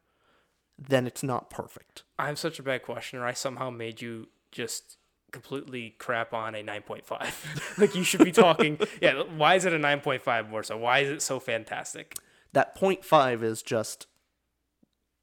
then 0.78 1.06
it's 1.08 1.22
not 1.24 1.50
perfect 1.50 2.04
I'm 2.18 2.36
such 2.36 2.58
a 2.58 2.64
bad 2.64 2.84
questioner. 2.84 3.26
I 3.26 3.34
somehow 3.34 3.70
made 3.70 4.02
you 4.02 4.30
just 4.52 4.98
completely 5.32 5.96
crap 6.00 6.34
on 6.34 6.56
a 6.56 6.64
9.5. 6.64 7.78
like 7.80 7.96
you 7.96 8.04
should 8.04 8.24
be 8.24 8.32
talking. 8.32 8.80
Yeah, 9.02 9.24
why 9.24 9.56
is 9.56 9.66
it 9.66 9.74
a 9.74 9.78
9.5 9.78 10.50
more 10.50 10.64
so? 10.64 10.78
Why 10.78 11.00
is 11.00 11.10
it 11.10 11.22
so 11.22 11.40
fantastic? 11.40 12.16
that 12.54 12.76
point 12.76 13.04
five 13.06 13.44
is 13.44 13.62
just 13.62 14.08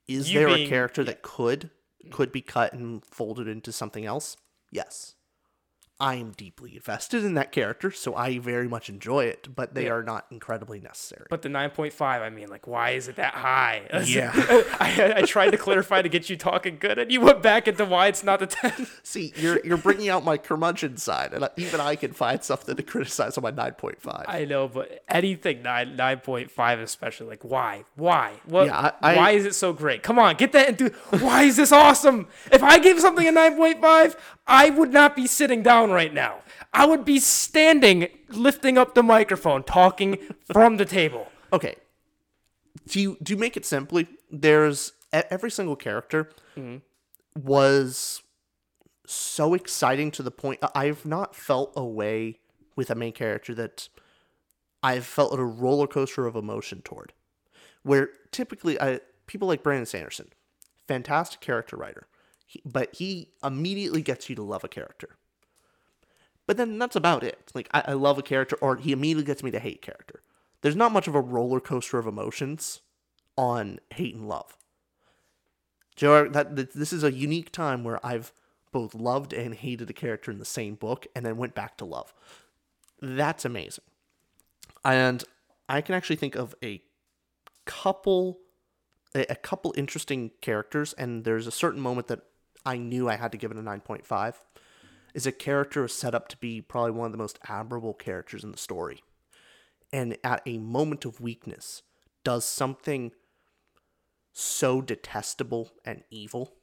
is 0.07 0.33
You 0.33 0.41
there 0.41 0.49
being- 0.49 0.67
a 0.67 0.69
character 0.71 1.03
that 1.05 1.23
could 1.23 1.71
could 2.11 2.33
be 2.33 2.43
cut 2.43 2.73
and 2.73 3.05
folded 3.05 3.49
into 3.49 3.73
something 3.73 4.05
else? 4.05 4.37
Yes. 4.71 5.15
I 6.01 6.15
am 6.15 6.31
deeply 6.33 6.75
invested 6.77 7.25
in 7.25 7.35
that 7.35 7.53
character, 7.53 7.91
so 7.91 8.15
I 8.15 8.39
very 8.39 8.67
much 8.69 8.89
enjoy 8.89 9.27
it, 9.27 9.55
but 9.55 9.75
they 9.75 9.85
Yeah. 9.85 9.93
are 9.93 10.03
not 10.03 10.27
incredibly 10.31 10.81
necessary. 10.81 11.27
But 11.29 11.43
the 11.43 11.51
9.5, 11.51 12.01
I 12.23 12.31
mean, 12.31 12.49
like, 12.49 12.67
why 12.67 12.91
is 12.91 13.07
it 13.09 13.17
that 13.17 13.35
high? 13.35 13.83
Yeah. 14.07 14.33
I, 14.81 15.13
I 15.19 15.23
tried 15.23 15.51
to 15.51 15.59
clarify 15.59 16.01
to 16.03 16.09
get 16.09 16.31
you 16.31 16.37
talking 16.37 16.79
good, 16.81 16.99
and 16.99 17.13
you 17.13 17.21
went 17.21 17.43
back 17.43 17.69
into 17.69 17.85
why 17.85 18.07
it's 18.07 18.25
not 18.25 18.41
the 18.41 18.47
10. 18.47 18.87
See, 19.03 19.33
you're 19.37 19.61
you're 19.65 19.77
bringing 19.77 20.09
out 20.09 20.25
my 20.25 20.39
curmudgeon 20.39 20.97
side, 20.97 21.35
and 21.35 21.45
I- 21.45 21.51
even 21.57 21.81
I 21.81 21.97
can 21.97 22.13
find 22.13 22.43
something 22.43 22.75
to 22.77 22.83
criticize 22.83 23.37
on 23.37 23.43
my 23.43 23.53
9.5. 23.53 24.25
I 24.27 24.47
know, 24.47 24.69
but 24.69 25.05
anything 25.09 25.63
9, 25.63 25.97
9.5 25.97 26.79
especially, 26.81 27.27
like, 27.27 27.45
why? 27.45 27.85
Why? 27.97 28.33
What, 28.47 28.67
Yeah, 28.67 28.93
I- 29.03 29.13
I- 29.13 29.17
why 29.17 29.31
is 29.33 29.45
it 29.45 29.55
so 29.55 29.73
great? 29.75 30.03
Come 30.03 30.19
on, 30.19 30.37
get 30.37 30.53
that 30.53 30.69
into, 30.71 30.89
why 31.19 31.43
is 31.43 31.57
this 31.57 31.73
awesome? 31.73 32.29
If 32.51 32.63
I 32.63 32.79
gave 32.79 32.99
something 33.01 33.27
a 33.29 33.33
9.5, 33.33 34.17
I 34.47 34.71
would 34.71 34.93
not 34.93 35.15
be 35.15 35.27
sitting 35.27 35.63
down 35.63 35.90
right 35.91 36.13
now. 36.13 36.41
I 36.73 36.87
would 36.87 37.05
be 37.05 37.19
standing, 37.19 38.09
lifting 38.29 38.79
up 38.79 38.95
the 38.95 39.03
microphone, 39.03 39.63
talking 39.63 40.19
from 40.53 40.77
the 40.77 40.85
table. 40.85 41.29
okay 41.53 41.77
do 42.87 43.01
you 43.01 43.17
do 43.23 43.33
you 43.33 43.39
make 43.39 43.57
it 43.57 43.65
simply 43.65 44.07
there's 44.31 44.93
every 45.13 45.51
single 45.51 45.77
character 45.77 46.31
mm-hmm. 46.57 46.79
was 47.41 48.23
so 49.07 49.55
exciting 49.55 50.11
to 50.11 50.23
the 50.23 50.31
point 50.31 50.61
i've 50.75 51.05
not 51.05 51.35
felt 51.35 51.73
a 51.77 51.85
way 51.85 52.39
with 52.77 52.91
a 52.91 52.95
main 52.95 53.13
character 53.13 53.55
that 53.55 53.89
i've 54.83 55.07
felt 55.07 55.39
a 55.39 55.45
roller 55.45 55.87
coaster 55.87 56.27
of 56.27 56.37
emotion 56.37 56.81
toward 56.83 57.13
where 57.83 58.11
typically 58.31 58.81
I, 58.81 59.01
people 59.27 59.49
like 59.49 59.63
brandon 59.63 59.87
sanderson 59.87 60.29
fantastic 60.87 61.41
character 61.41 61.77
writer 61.77 62.07
he, 62.47 62.63
but 62.65 62.95
he 62.95 63.31
immediately 63.43 64.03
gets 64.03 64.29
you 64.29 64.37
to 64.37 64.43
love 64.43 64.65
a 64.65 64.69
character 64.69 65.17
but 66.51 66.57
then 66.57 66.81
that's 66.81 66.97
about 66.97 67.23
it. 67.23 67.53
Like 67.55 67.69
I, 67.73 67.85
I 67.87 67.93
love 67.93 68.19
a 68.19 68.23
character, 68.23 68.57
or 68.61 68.75
he 68.75 68.91
immediately 68.91 69.23
gets 69.23 69.45
me 69.45 69.53
to 69.53 69.61
hate 69.61 69.83
character. 69.83 70.25
There's 70.63 70.75
not 70.75 70.91
much 70.91 71.07
of 71.07 71.15
a 71.15 71.21
roller 71.21 71.61
coaster 71.61 71.97
of 71.97 72.09
emotions 72.09 72.81
on 73.37 73.79
hate 73.95 74.17
and 74.17 74.29
love. 74.29 74.57
Joe, 75.95 76.29
that, 76.29 76.57
this 76.75 76.93
is 76.93 77.05
a 77.05 77.13
unique 77.13 77.53
time 77.53 77.85
where 77.85 78.05
I've 78.05 78.33
both 78.73 78.97
loved 78.97 79.33
and 79.33 79.55
hated 79.55 79.91
a 79.91 79.93
character 79.93 80.33
in 80.33 80.41
the 80.41 80.45
same 80.45 80.75
book, 80.75 81.07
and 81.15 81.25
then 81.25 81.37
went 81.37 81.55
back 81.55 81.77
to 81.77 81.85
love. 81.85 82.13
That's 83.01 83.45
amazing, 83.45 83.85
and 84.85 85.23
I 85.69 85.81
can 85.83 85.95
actually 85.95 86.17
think 86.17 86.35
of 86.35 86.57
a 86.65 86.83
couple, 87.65 88.41
a, 89.15 89.37
couple 89.37 89.73
interesting 89.77 90.33
characters, 90.41 90.95
and 90.95 91.23
there's 91.23 91.47
a 91.47 91.53
certain 91.53 91.81
moment 91.81 92.09
that 92.09 92.23
I 92.67 92.77
knew 92.77 93.09
I 93.09 93.15
had 93.15 93.31
to 93.31 93.39
give 93.39 93.53
it 93.53 93.57
a 93.57 93.63
nine 93.63 93.83
point 93.83 94.05
five 94.05 94.37
is 95.15 95.27
a 95.27 95.33
character 95.33 95.87
set 95.89 96.15
up 96.15 96.29
to 96.29 96.37
be 96.37 96.61
probably 96.61 96.93
one 96.93 97.07
of 97.07 97.13
the 97.13 97.19
most 97.19 97.39
admirable 97.49 97.95
characters 97.95 98.45
in 98.45 98.53
the 98.53 98.59
story. 98.59 99.03
And 99.93 100.17
at 100.23 100.43
a 100.47 100.59
moment 100.59 101.05
of 101.05 101.21
weakness, 101.21 101.83
does 102.25 102.45
something 102.45 103.13
so 104.33 104.81
detestable 104.81 105.71
and 105.85 106.05
evil, 106.11 106.55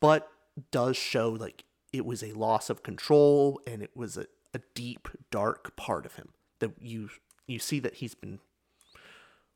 but 0.00 0.28
does 0.70 0.96
show 0.96 1.30
like 1.30 1.64
it 1.92 2.04
was 2.04 2.22
a 2.22 2.32
loss 2.32 2.70
of 2.70 2.82
control 2.82 3.60
and 3.66 3.82
it 3.82 3.96
was 3.96 4.16
a, 4.16 4.26
a 4.54 4.60
deep, 4.74 5.08
dark 5.30 5.76
part 5.76 6.06
of 6.06 6.16
him 6.16 6.30
that 6.58 6.72
you 6.80 7.10
you 7.46 7.58
see 7.58 7.80
that 7.80 7.94
he's 7.94 8.14
been 8.14 8.38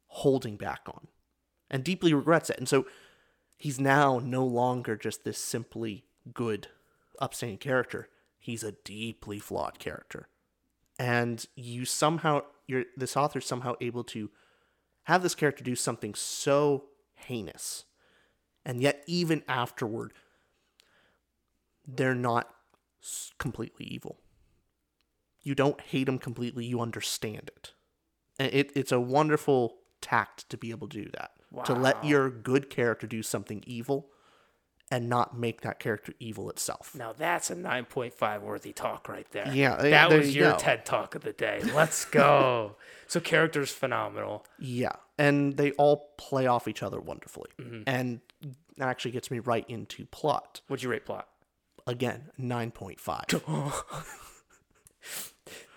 holding 0.09 0.57
back 0.57 0.81
on 0.87 1.09
and 1.71 1.85
deeply 1.85 2.13
regrets 2.13 2.51
it. 2.51 2.59
And 2.59 2.69
so 2.69 2.87
he's 3.57 3.81
now 3.81 4.21
no 4.23 4.45
longer 4.45 4.97
just 4.97 5.25
this 5.25 5.39
simply 5.39 6.05
good 6.33 6.69
upstanding 7.21 7.59
character. 7.59 8.09
He's 8.39 8.63
a 8.63 8.73
deeply 8.73 9.39
flawed 9.39 9.79
character. 9.79 10.29
And 10.99 11.45
you 11.55 11.85
somehow 11.85 12.43
you're 12.67 12.85
this 12.97 13.17
author's 13.17 13.47
somehow 13.47 13.75
able 13.81 14.05
to 14.05 14.31
have 15.05 15.23
this 15.23 15.35
character 15.35 15.63
do 15.63 15.77
something 15.77 16.15
so 16.15 16.85
heinous. 17.15 17.85
And 18.65 18.81
yet 18.81 19.03
even 19.07 19.43
afterward 19.49 20.13
they're 21.87 22.15
not 22.15 22.49
completely 23.39 23.87
evil. 23.87 24.19
You 25.43 25.55
don't 25.55 25.81
hate 25.81 26.09
him 26.09 26.19
completely, 26.19 26.65
you 26.65 26.81
understand 26.81 27.51
it. 27.57 27.73
And 28.39 28.53
it, 28.53 28.73
it's 28.75 28.91
a 28.91 29.01
wonderful 29.01 29.77
tact 30.01 30.49
to 30.51 30.57
be 30.57 30.71
able 30.71 30.89
to 30.89 31.05
do 31.05 31.11
that. 31.13 31.31
To 31.67 31.75
let 31.75 32.05
your 32.05 32.29
good 32.29 32.69
character 32.69 33.07
do 33.07 33.23
something 33.23 33.63
evil 33.67 34.09
and 34.91 35.09
not 35.09 35.37
make 35.37 35.63
that 35.63 35.79
character 35.81 36.13
evil 36.21 36.49
itself. 36.51 36.95
Now 36.95 37.13
that's 37.13 37.51
a 37.51 37.57
9.5 37.57 38.41
worthy 38.43 38.73
talk 38.73 39.09
right 39.09 39.27
there. 39.33 39.51
Yeah, 39.53 39.77
That 39.77 40.09
there 40.11 40.19
was 40.19 40.35
you 40.35 40.43
your 40.43 40.53
go. 40.53 40.59
TED 40.59 40.87
talk 40.87 41.15
of 41.15 41.23
the 41.23 41.33
day. 41.33 41.61
Let's 41.75 42.05
go. 42.05 42.77
so 43.09 43.19
character's 43.21 43.73
phenomenal. 43.73 44.45
Yeah, 44.59 44.93
and 45.19 45.57
they 45.57 45.73
all 45.73 46.13
play 46.19 46.47
off 46.47 46.69
each 46.69 46.83
other 46.83 47.01
wonderfully. 47.01 47.51
Mm-hmm. 47.59 47.83
And 47.87 48.21
that 48.77 48.89
actually 48.89 49.11
gets 49.13 49.31
me 49.31 49.41
right 49.41 49.65
into 49.69 50.07
plot. 50.07 50.61
What'd 50.69 50.83
you 50.85 50.91
rate 50.91 51.05
plot? 51.07 51.27
Again, 51.87 52.31
9.5. 52.41 53.73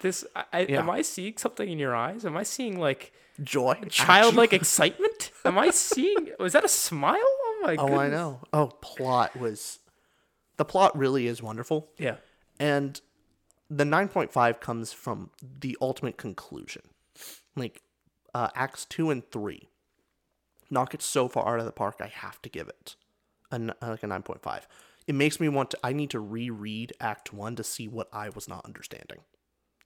This 0.01 0.25
I, 0.53 0.61
Yeah. 0.61 0.79
am 0.79 0.89
I 0.89 1.01
seeing 1.01 1.35
something 1.37 1.67
in 1.69 1.77
your 1.77 1.93
eyes? 1.95 2.25
Am 2.25 2.37
I 2.37 2.43
seeing 2.43 2.79
like 2.79 3.11
Joy. 3.43 3.75
childlike 3.89 4.53
excitement? 4.61 5.31
Am 5.43 5.57
I 5.57 5.71
seeing 5.71 6.29
was 6.39 6.53
that 6.53 6.63
a 6.63 6.69
smile? 6.69 7.17
Oh 7.63 7.67
my 7.67 7.75
Oh. 7.77 7.99
I 7.99 8.09
know. 8.09 8.41
Oh, 8.53 8.67
plot 8.81 9.37
was. 9.37 9.79
The 10.57 10.65
plot 10.65 10.97
really 10.97 11.27
is 11.27 11.41
wonderful. 11.41 11.89
Yeah. 11.97 12.15
And 12.59 12.99
the 13.69 13.85
9.5 13.85 14.59
comes 14.59 14.91
from 14.91 15.29
the 15.41 15.77
ultimate 15.79 16.17
conclusion. 16.17 16.81
Like, 17.55 17.81
uh, 18.33 18.49
Acts 18.55 18.85
2 18.85 19.09
and 19.09 19.29
3 19.31 19.69
knock 20.69 20.93
it 20.93 21.01
so 21.01 21.27
far 21.27 21.53
out 21.53 21.59
of 21.59 21.65
the 21.65 21.71
park, 21.71 21.97
I 21.99 22.07
have 22.07 22.41
to 22.43 22.49
give 22.49 22.67
it 22.67 22.95
a, 23.51 23.55
uh, 23.55 23.89
like 23.89 24.03
a 24.03 24.07
9.5. 24.07 24.67
It 25.07 25.15
makes 25.15 25.39
me 25.39 25.49
want 25.49 25.71
to, 25.71 25.79
I 25.83 25.93
need 25.93 26.11
to 26.11 26.19
reread 26.19 26.93
Act 26.99 27.33
1 27.33 27.55
to 27.55 27.63
see 27.63 27.87
what 27.87 28.07
I 28.13 28.29
was 28.29 28.47
not 28.47 28.65
understanding. 28.65 29.19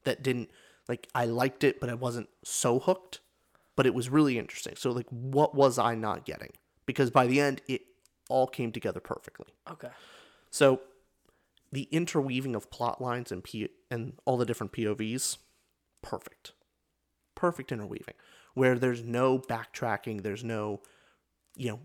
That 0.03 0.21
didn't, 0.21 0.49
like, 0.87 1.07
I 1.15 1.25
liked 1.25 1.63
it, 1.63 1.79
but 1.79 1.89
I 1.89 1.93
wasn't 1.93 2.29
so 2.43 2.79
hooked, 2.79 3.21
but 3.75 3.85
it 3.85 3.93
was 3.93 4.09
really 4.09 4.37
interesting. 4.37 4.75
So, 4.75 4.91
like, 4.91 5.07
what 5.09 5.55
was 5.55 5.79
I 5.79 5.95
not 5.95 6.25
getting? 6.25 6.51
Because 6.85 7.09
by 7.09 7.27
the 7.27 7.39
end, 7.39 7.61
it 7.67 7.81
all 8.29 8.47
came 8.47 8.71
together 8.71 8.99
perfectly. 8.99 9.47
Okay. 9.71 9.89
So 10.49 10.81
the 11.71 11.87
interweaving 11.91 12.55
of 12.55 12.69
plot 12.69 13.01
lines 13.01 13.31
and 13.31 13.43
P- 13.43 13.69
and 13.89 14.13
all 14.25 14.37
the 14.37 14.45
different 14.45 14.71
POVs, 14.73 15.37
perfect. 16.01 16.53
Perfect 17.35 17.71
interweaving. 17.71 18.15
Where 18.53 18.77
there's 18.77 19.03
no 19.03 19.39
backtracking, 19.39 20.21
there's 20.21 20.43
no 20.43 20.81
you 21.55 21.69
know, 21.69 21.79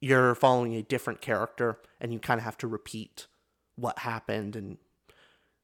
you're 0.00 0.34
following 0.34 0.74
a 0.74 0.82
different 0.82 1.20
character 1.20 1.78
and 2.00 2.12
you 2.12 2.18
kind 2.18 2.38
of 2.38 2.44
have 2.44 2.58
to 2.58 2.66
repeat 2.66 3.26
what 3.76 4.00
happened 4.00 4.54
and 4.56 4.78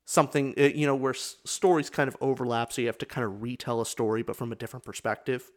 something 0.04 0.54
uh, 0.58 0.62
you 0.62 0.86
know 0.86 0.94
where 0.94 1.14
s- 1.14 1.36
stories 1.44 1.88
kind 1.90 2.08
of 2.08 2.16
overlap 2.20 2.72
so 2.72 2.80
you 2.80 2.86
have 2.86 2.98
to 2.98 3.06
kind 3.06 3.24
of 3.24 3.42
retell 3.42 3.80
a 3.80 3.86
story 3.86 4.22
but 4.22 4.36
from 4.36 4.52
a 4.52 4.56
different 4.56 4.84
perspective. 4.84 5.50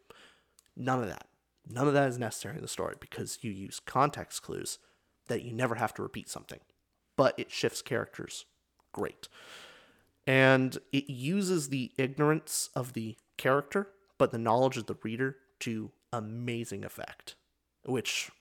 None 0.76 1.02
of 1.02 1.08
that. 1.08 1.28
None 1.68 1.88
of 1.88 1.94
that 1.94 2.10
is 2.10 2.18
necessary 2.18 2.56
in 2.56 2.62
the 2.62 2.68
story 2.68 2.96
because 3.00 3.40
you 3.42 3.52
use 3.52 3.80
context 3.80 4.44
clues 4.44 4.80
that 5.28 5.44
you 5.44 5.54
never 5.54 5.76
have 5.76 5.94
to 5.96 6.04
repeat 6.04 6.30
something 6.30 6.60
but 7.16 7.38
it 7.38 7.52
shifts 7.52 7.82
characters 7.82 8.46
great. 8.92 9.28
And 10.28 10.78
it 10.92 11.10
uses 11.10 11.70
the 11.70 11.92
ignorance 11.98 12.70
of 12.76 12.94
the 12.94 13.16
character, 13.38 13.90
but 14.18 14.32
the 14.32 14.38
knowledge 14.38 14.78
of 14.78 14.88
the 14.88 14.98
reader 15.04 15.38
to 15.60 15.92
amazing 16.12 16.84
effect, 16.84 17.36
which 17.86 18.32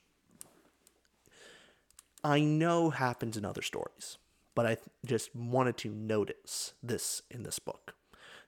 I 2.23 2.41
know 2.41 2.91
happens 2.91 3.37
in 3.37 3.45
other 3.45 3.63
stories, 3.63 4.17
but 4.55 4.67
I 4.67 4.79
just 5.05 5.35
wanted 5.37 5.77
to 5.79 5.91
notice 5.91 6.73
this 6.83 7.23
in 7.31 7.43
this 7.43 7.59
book 7.59 7.95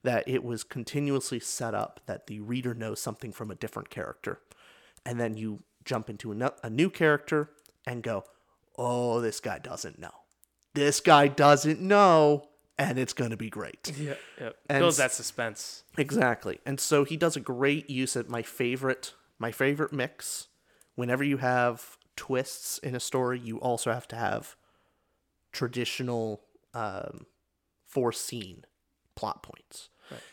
that 0.02 0.26
it 0.26 0.44
was 0.44 0.62
continuously 0.62 1.40
set 1.40 1.74
up 1.74 2.00
that 2.06 2.28
the 2.28 2.40
reader 2.40 2.74
knows 2.74 3.00
something 3.00 3.32
from 3.32 3.50
a 3.50 3.56
different 3.56 3.90
character, 3.90 4.40
and 5.06 5.18
then 5.20 5.36
you 5.36 5.62
jump 5.84 6.10
into 6.10 6.32
a, 6.32 6.68
new 6.70 6.90
character 6.90 7.50
and 7.86 8.02
go, 8.02 8.24
oh, 8.76 9.20
this 9.20 9.40
guy 9.40 9.58
doesn't 9.58 9.98
know. 9.98 10.10
This 10.74 11.00
guy 11.00 11.28
doesn't 11.28 11.80
know, 11.80 12.48
and 12.76 12.98
it's 12.98 13.12
going 13.14 13.30
to 13.30 13.36
be 13.36 13.48
great. 13.48 13.92
Yeah. 13.98 14.14
Yeah. 14.40 14.50
And 14.68 14.80
Builds 14.80 14.96
that 14.98 15.12
suspense. 15.12 15.84
Exactly. 15.96 16.58
And 16.66 16.78
so 16.80 17.04
he 17.04 17.16
does 17.16 17.36
a 17.36 17.40
great 17.40 17.88
use 17.88 18.16
of 18.16 18.28
my 18.28 18.42
favorite 18.42 19.14
my 19.38 19.52
favorite 19.52 19.92
mix. 19.92 20.48
Whenever 20.96 21.22
you 21.22 21.36
have 21.36 21.98
twists 22.16 22.78
in 22.78 22.94
a 22.94 23.00
story, 23.00 23.38
you 23.38 23.58
also 23.58 23.92
have 23.92 24.08
to 24.08 24.16
have 24.16 24.56
traditional 25.52 26.42
um, 26.74 27.26
foreseen 27.86 28.64
plot 29.14 29.42
points. 29.42 29.88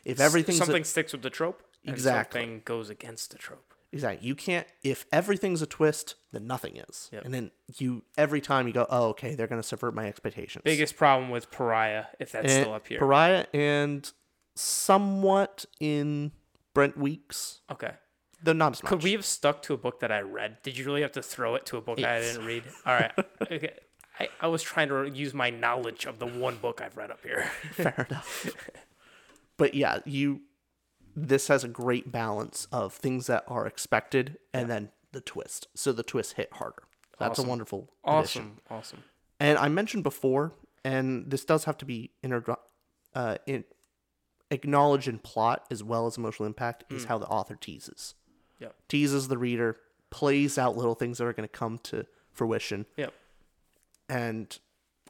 If 0.05 0.19
everything's 0.19 0.59
a- 0.61 0.65
something 0.65 0.83
sticks 0.83 1.11
with 1.13 1.21
the 1.21 1.29
trope, 1.29 1.63
Exactly. 1.85 2.41
something 2.41 2.61
goes 2.65 2.89
against 2.89 3.31
the 3.31 3.37
trope. 3.37 3.72
Exactly. 3.93 4.27
You 4.27 4.35
can't 4.35 4.67
if 4.83 5.05
everything's 5.11 5.61
a 5.61 5.67
twist, 5.67 6.15
then 6.31 6.47
nothing 6.47 6.77
is. 6.77 7.09
Yep. 7.13 7.25
And 7.25 7.33
then 7.33 7.51
you 7.77 8.03
every 8.17 8.41
time 8.41 8.67
you 8.67 8.73
go, 8.73 8.87
oh, 8.89 9.09
okay, 9.09 9.35
they're 9.35 9.47
gonna 9.47 9.63
subvert 9.63 9.93
my 9.93 10.07
expectations. 10.07 10.63
Biggest 10.65 10.97
problem 10.97 11.29
with 11.29 11.51
Pariah, 11.51 12.05
if 12.19 12.31
that's 12.31 12.51
And 12.51 12.63
still 12.63 12.73
up 12.73 12.87
here. 12.87 12.97
Pariah 12.97 13.45
and 13.53 14.11
somewhat 14.55 15.65
in 15.79 16.31
Brent 16.73 16.97
Weeks, 16.97 17.61
okay. 17.71 17.91
though 18.41 18.53
not 18.53 18.73
as 18.73 18.83
much. 18.83 18.89
Could 18.89 19.03
we 19.03 19.11
have 19.11 19.23
stuck 19.23 19.61
to 19.63 19.75
a 19.75 19.77
book 19.77 19.99
that 19.99 20.11
I 20.11 20.21
read? 20.21 20.57
Did 20.63 20.75
you 20.75 20.85
really 20.85 21.03
have 21.03 21.11
to 21.13 21.21
throw 21.21 21.53
it 21.53 21.67
to 21.67 21.77
a 21.77 21.81
book 21.81 21.99
I 22.03 22.19
didn't 22.19 22.45
read? 22.45 22.63
All 22.85 22.93
right. 22.93 23.11
Okay. 23.41 23.73
I, 24.19 24.29
I 24.41 24.47
was 24.47 24.61
trying 24.61 24.89
to 24.89 25.09
use 25.09 25.33
my 25.33 25.49
knowledge 25.49 26.05
of 26.05 26.19
the 26.19 26.27
one 26.27 26.57
book 26.57 26.81
I've 26.81 26.95
read 26.97 27.09
up 27.09 27.23
here. 27.23 27.49
Fair 27.71 28.05
enough. 28.09 28.47
but 29.57 29.73
yeah, 29.73 29.99
you. 30.05 30.41
This 31.15 31.47
has 31.47 31.63
a 31.63 31.67
great 31.67 32.11
balance 32.11 32.67
of 32.71 32.93
things 32.93 33.27
that 33.27 33.43
are 33.47 33.67
expected 33.67 34.37
and 34.53 34.69
then 34.69 34.89
the 35.11 35.21
twist. 35.21 35.67
So 35.75 35.91
the 35.91 36.03
twist 36.03 36.33
hit 36.33 36.51
harder. 36.53 36.83
That's 37.19 37.37
Awesome. 37.39 37.45
a 37.45 37.49
wonderful 37.49 37.89
addition. 38.05 38.41
Awesome. 38.69 38.77
Awesome. 38.77 39.03
And 39.39 39.57
I 39.57 39.67
mentioned 39.69 40.03
before, 40.03 40.53
and 40.83 41.29
this 41.29 41.45
does 41.45 41.65
have 41.65 41.77
to 41.79 41.85
be 41.85 42.11
inter- 42.23 42.55
uh, 43.13 43.37
in, 43.45 43.63
acknowledged 44.49 45.07
in 45.07 45.19
plot 45.19 45.65
as 45.69 45.83
well 45.83 46.07
as 46.07 46.17
emotional 46.17 46.47
impact, 46.47 46.85
is 46.91 47.05
how 47.05 47.17
the 47.19 47.27
author 47.27 47.55
teases. 47.55 48.15
Yep. 48.59 48.75
Teases 48.87 49.27
the 49.27 49.37
reader, 49.37 49.77
plays 50.09 50.57
out 50.57 50.75
little 50.77 50.95
things 50.95 51.17
that 51.19 51.25
are 51.25 51.33
going 51.33 51.47
to 51.47 51.51
come 51.51 51.77
to 51.79 52.05
fruition, 52.31 52.85
Yep. 52.97 53.13
and 54.09 54.57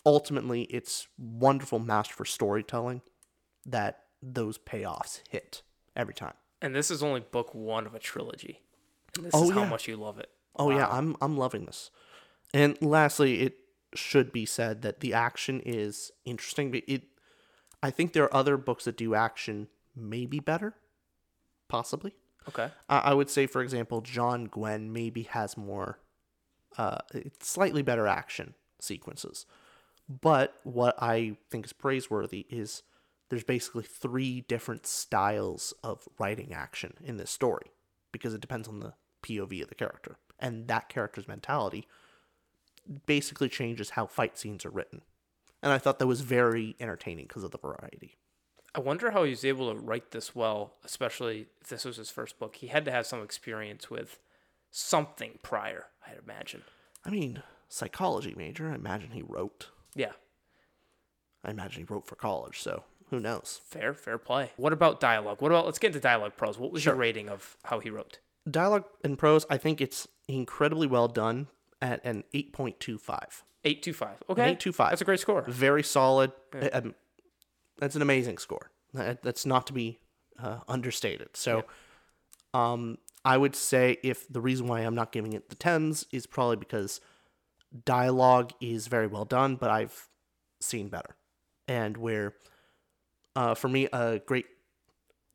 ultimately, 0.05 0.63
it's 0.63 1.07
wonderful 1.17 1.79
master 1.79 2.13
for 2.13 2.25
storytelling 2.25 3.01
that 3.65 4.03
those 4.21 4.57
payoffs 4.57 5.21
hit 5.29 5.61
every 5.95 6.13
time. 6.13 6.33
And 6.61 6.75
this 6.75 6.89
is 6.91 7.03
only 7.03 7.21
book 7.21 7.53
one 7.53 7.85
of 7.85 7.93
a 7.93 7.99
trilogy. 7.99 8.61
This 9.19 9.31
Oh, 9.33 9.45
is 9.49 9.51
how 9.51 9.65
much 9.65 9.87
you 9.87 9.97
love 9.97 10.17
it. 10.17 10.29
Oh 10.55 10.69
yeah, 10.69 10.87
I'm 10.89 11.15
I'm 11.21 11.37
loving 11.37 11.65
this. 11.65 11.91
And 12.53 12.79
lastly, 12.81 13.41
it 13.41 13.57
should 13.95 14.31
be 14.31 14.45
said 14.45 14.81
that 14.83 14.99
the 14.99 15.13
action 15.13 15.61
is 15.65 16.11
interesting. 16.25 16.71
But 16.71 16.83
it, 16.87 17.03
I 17.81 17.89
think 17.91 18.13
there 18.13 18.23
are 18.25 18.33
other 18.33 18.57
books 18.57 18.85
that 18.85 18.97
do 18.97 19.13
action 19.15 19.67
maybe 19.95 20.39
better, 20.39 20.75
possibly. 21.67 22.15
Okay. 22.47 22.69
I, 22.89 22.97
I 22.99 23.13
would 23.13 23.29
say, 23.29 23.45
for 23.47 23.61
example, 23.61 24.01
John 24.01 24.45
Gwynne 24.45 24.91
maybe 24.91 25.23
has 25.23 25.55
more, 25.57 25.99
uh, 26.77 26.97
slightly 27.39 27.81
better 27.81 28.07
action 28.07 28.53
sequences. 28.79 29.45
But 30.09 30.55
what 30.63 30.95
I 31.01 31.37
think 31.49 31.65
is 31.65 31.73
praiseworthy 31.73 32.45
is 32.49 32.83
there's 33.33 33.43
basically 33.43 33.83
three 33.83 34.41
different 34.41 34.85
styles 34.85 35.73
of 35.83 36.07
writing 36.19 36.53
action 36.53 36.93
in 37.03 37.17
this 37.17 37.31
story 37.31 37.71
because 38.11 38.35
it 38.35 38.41
depends 38.41 38.67
on 38.67 38.79
the 38.79 38.93
POV 39.23 39.63
of 39.63 39.69
the 39.69 39.75
character. 39.75 40.17
And 40.37 40.67
that 40.67 40.87
character's 40.87 41.27
mentality 41.27 41.87
basically 43.07 43.49
changes 43.49 43.91
how 43.91 44.05
fight 44.05 44.37
scenes 44.37 44.67
are 44.67 44.69
written. 44.69 45.01
And 45.63 45.71
I 45.71 45.79
thought 45.79 45.97
that 45.97 46.05
was 46.05 46.21
very 46.21 46.75
entertaining 46.79 47.25
because 47.25 47.43
of 47.43 47.49
the 47.49 47.57
variety. 47.57 48.17
I 48.75 48.81
wonder 48.81 49.09
how 49.09 49.23
he 49.23 49.31
was 49.31 49.43
able 49.43 49.73
to 49.73 49.79
write 49.79 50.11
this 50.11 50.35
well, 50.35 50.73
especially 50.85 51.47
if 51.59 51.69
this 51.69 51.85
was 51.85 51.97
his 51.97 52.11
first 52.11 52.37
book. 52.37 52.57
He 52.57 52.67
had 52.67 52.85
to 52.85 52.91
have 52.91 53.07
some 53.07 53.23
experience 53.23 53.89
with 53.89 54.19
something 54.69 55.39
prior, 55.41 55.85
I'd 56.07 56.19
imagine. 56.23 56.61
I 57.03 57.09
mean, 57.09 57.41
psychology 57.67 58.35
major, 58.37 58.69
I 58.69 58.75
imagine 58.75 59.09
he 59.09 59.23
wrote. 59.23 59.69
Yeah. 59.95 60.11
I 61.43 61.49
imagine 61.49 61.87
he 61.87 61.91
wrote 61.91 62.05
for 62.05 62.15
college, 62.15 62.59
so 62.59 62.83
who 63.13 63.19
knows? 63.19 63.61
Fair, 63.63 63.93
fair 63.93 64.17
play. 64.17 64.49
What 64.57 64.73
about 64.73 64.99
dialogue? 64.99 65.39
What 65.39 65.51
about 65.51 65.65
let's 65.65 65.77
get 65.77 65.89
into 65.89 65.99
dialogue 65.99 66.35
prose. 66.35 66.57
What 66.57 66.71
was 66.71 66.81
Sure. 66.81 66.93
your 66.93 66.99
rating 66.99 67.29
of 67.29 67.57
how 67.65 67.79
he 67.79 67.91
wrote? 67.91 68.17
Dialogue 68.49 68.85
and 69.03 69.19
prose, 69.19 69.45
I 69.51 69.57
think 69.57 69.79
it's 69.81 70.07
incredibly 70.27 70.87
well 70.87 71.07
done 71.07 71.47
at 71.79 72.03
an 72.03 72.23
8.25. 72.33 73.43
Eight 73.65 73.83
two 73.83 73.93
five. 73.93 74.17
Okay. 74.27 74.41
825. 74.41 74.89
That's 74.89 75.01
a 75.01 75.05
great 75.05 75.19
score. 75.19 75.43
Very 75.43 75.83
solid. 75.83 76.31
Um, 76.73 76.95
that's 77.77 77.95
an 77.95 78.01
amazing 78.01 78.39
score. 78.39 78.71
That's 78.93 79.45
not 79.45 79.67
to 79.67 79.73
be 79.73 79.99
uh, 80.39 80.59
understated. 80.67 81.29
So, 81.37 81.63
um, 82.55 82.97
I 83.23 83.37
would 83.37 83.55
say 83.55 83.99
if 84.03 84.27
the 84.27 84.41
reason 84.41 84.67
why 84.67 84.81
I'm 84.81 84.95
not 84.95 85.11
giving 85.11 85.33
it 85.33 85.49
the 85.49 85.55
tens 85.55 86.07
is 86.11 86.25
probably 86.25 86.57
because 86.57 86.99
dialogue 87.85 88.51
is 88.59 88.87
very 88.87 89.07
well 89.07 89.25
done, 89.25 89.55
but 89.55 89.69
I've 89.69 90.09
seen 90.59 90.89
better. 90.89 91.15
And 91.67 91.95
where, 91.97 92.33
uh, 93.35 93.53
for 93.55 93.67
me, 93.67 93.87
a 93.93 94.19
great 94.19 94.45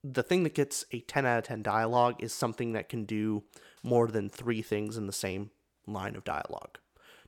the 0.05 0.23
thing 0.23 0.45
that 0.45 0.55
gets 0.55 0.85
a 0.93 1.01
10 1.01 1.27
out 1.27 1.39
of 1.39 1.45
10 1.45 1.63
dialogue 1.63 2.15
is 2.21 2.33
something 2.33 2.73
that 2.73 2.89
can 2.89 3.05
do 3.05 3.43
more 3.83 4.07
than 4.07 4.29
three 4.31 4.63
things 4.63 4.97
in 4.97 5.07
the 5.07 5.13
same 5.13 5.51
line 5.89 6.15
of 6.15 6.23
dialogue. 6.25 6.79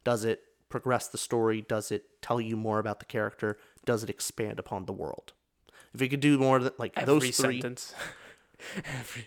Does 0.05 0.25
it 0.25 0.41
progress 0.69 1.09
the 1.09 1.19
story? 1.19 1.63
Does 1.63 1.91
it 1.91 2.05
tell 2.23 2.41
you 2.41 2.57
more 2.57 2.79
about 2.79 3.01
the 3.01 3.07
character? 3.07 3.59
Does 3.85 4.05
it 4.05 4.11
expand 4.11 4.59
upon 4.61 4.85
the 4.87 4.93
world? 4.93 5.33
If 5.93 6.01
it 6.01 6.09
could 6.11 6.21
do 6.21 6.39
more 6.39 6.61
than 6.61 6.73
like 6.79 6.93
Every 6.97 7.07
those 7.07 7.37
three, 7.37 7.61
sentence. 7.61 7.93
Every, 8.85 9.27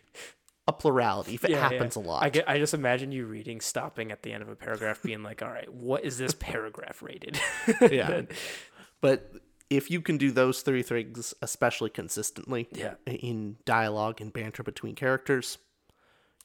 a 0.67 0.71
plurality, 0.71 1.33
if 1.35 1.43
it 1.43 1.51
Yeah, 1.51 1.57
yeah. 1.57 1.69
happens 1.69 1.97
a 1.97 1.99
lot. 1.99 2.23
I 2.23 2.29
get. 2.29 2.47
I 2.47 2.57
just 2.57 2.73
imagine 2.73 3.11
you 3.11 3.25
reading, 3.25 3.59
stopping 3.59 4.11
at 4.13 4.23
the 4.23 4.31
end 4.31 4.43
of 4.43 4.47
a 4.49 4.55
paragraph, 4.55 5.01
being 5.03 5.21
like, 5.23 5.41
"All 5.41 5.49
right, 5.49 5.71
what 5.73 6.05
is 6.05 6.17
this 6.17 6.33
paragraph 6.33 7.01
rated?" 7.03 7.37
yeah. 7.91 8.07
Then- 8.09 8.27
But 9.01 9.29
if 9.69 9.89
you 9.89 10.01
can 10.01 10.17
do 10.17 10.31
those 10.31 10.61
three 10.61 10.83
things, 10.83 11.33
especially 11.41 11.89
consistently, 11.89 12.67
Yeah. 12.71 12.95
in 13.05 13.57
dialogue 13.65 14.21
and 14.21 14.31
banter 14.31 14.63
between 14.63 14.95
characters, 14.95 15.57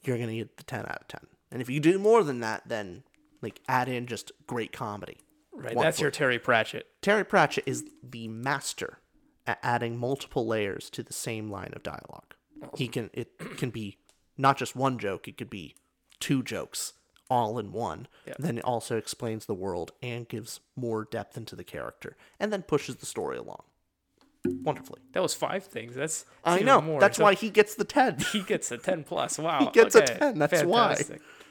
you're 0.03 0.17
gonna 0.17 0.35
get 0.35 0.57
the 0.57 0.63
ten 0.63 0.81
out 0.85 1.01
of 1.01 1.07
ten. 1.07 1.27
And 1.51 1.61
if 1.61 1.69
you 1.69 1.79
do 1.79 1.97
more 1.99 2.23
than 2.23 2.39
that, 2.41 2.67
then 2.67 3.03
like 3.41 3.61
add 3.67 3.87
in 3.89 4.07
just 4.07 4.31
great 4.47 4.71
comedy. 4.71 5.17
right. 5.53 5.75
That's 5.75 5.99
your 5.99 6.11
Terry 6.11 6.39
Pratchett. 6.39 6.87
Terry 7.01 7.25
Pratchett 7.25 7.65
is 7.67 7.83
the 8.01 8.27
master 8.29 8.99
at 9.45 9.59
adding 9.61 9.97
multiple 9.97 10.45
layers 10.47 10.89
to 10.91 11.03
the 11.03 11.11
same 11.13 11.49
line 11.49 11.71
of 11.73 11.83
dialogue. 11.83 12.35
He 12.77 12.87
can 12.87 13.09
it 13.13 13.37
can 13.57 13.69
be 13.69 13.97
not 14.37 14.57
just 14.57 14.75
one 14.75 14.97
joke, 14.99 15.27
it 15.27 15.37
could 15.37 15.49
be 15.49 15.75
two 16.19 16.43
jokes 16.43 16.93
all 17.29 17.59
in 17.59 17.71
one. 17.71 18.07
Yeah. 18.25 18.33
Then 18.39 18.57
it 18.57 18.65
also 18.65 18.97
explains 18.97 19.45
the 19.45 19.53
world 19.53 19.91
and 20.01 20.27
gives 20.27 20.59
more 20.75 21.05
depth 21.05 21.37
into 21.37 21.55
the 21.55 21.63
character 21.63 22.17
and 22.39 22.51
then 22.51 22.63
pushes 22.63 22.97
the 22.97 23.05
story 23.05 23.37
along. 23.37 23.63
Wonderfully. 24.45 25.01
That 25.11 25.21
was 25.21 25.33
five 25.33 25.65
things. 25.65 25.95
That's, 25.95 26.23
that's 26.43 26.61
I 26.61 26.65
know. 26.65 26.81
More. 26.81 26.99
That's 26.99 27.17
So 27.17 27.23
why 27.23 27.33
he 27.33 27.49
gets 27.49 27.75
the 27.75 27.83
10. 27.83 28.19
he 28.31 28.41
gets 28.41 28.71
a 28.71 28.77
ten 28.77 29.03
plus. 29.03 29.37
Wow. 29.49 29.59
He 29.59 29.71
gets 29.71 29.95
a 29.95 30.01
10, 30.01 30.39
that's 30.39 30.63
why. 30.63 30.95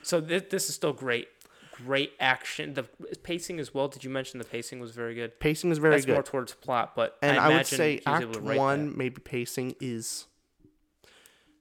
So 0.03 0.21
this, 0.21 0.45
this 0.51 0.69
is 0.69 0.75
still 0.75 0.93
great. 0.93 1.29
Great 1.73 2.13
action. 2.19 2.75
The 2.75 2.85
pacing 3.23 3.61
as 3.61 3.73
well. 3.73 3.89
Did 3.89 4.03
you 4.05 4.11
mention 4.11 4.39
the 4.39 4.45
pacing 4.45 4.81
was 4.81 4.91
very 4.91 5.15
good? 5.15 5.39
Pacing 5.39 5.71
is 5.71 5.79
very 5.79 5.95
That's 5.95 6.07
good. 6.07 6.15
more 6.15 6.23
towards 6.23 6.55
plot, 6.55 6.95
but 6.97 7.17
and 7.23 7.39
I, 7.39 7.51
I, 7.51 7.57
would 7.57 7.67
say 7.67 8.01
he 8.05 8.11
was 8.11 8.23
able 8.23 8.37
Act 8.37 8.59
One, 8.59 8.87
that. 8.89 8.97
maybe 8.97 9.21
pacing 9.21 9.77
is. 9.81 10.27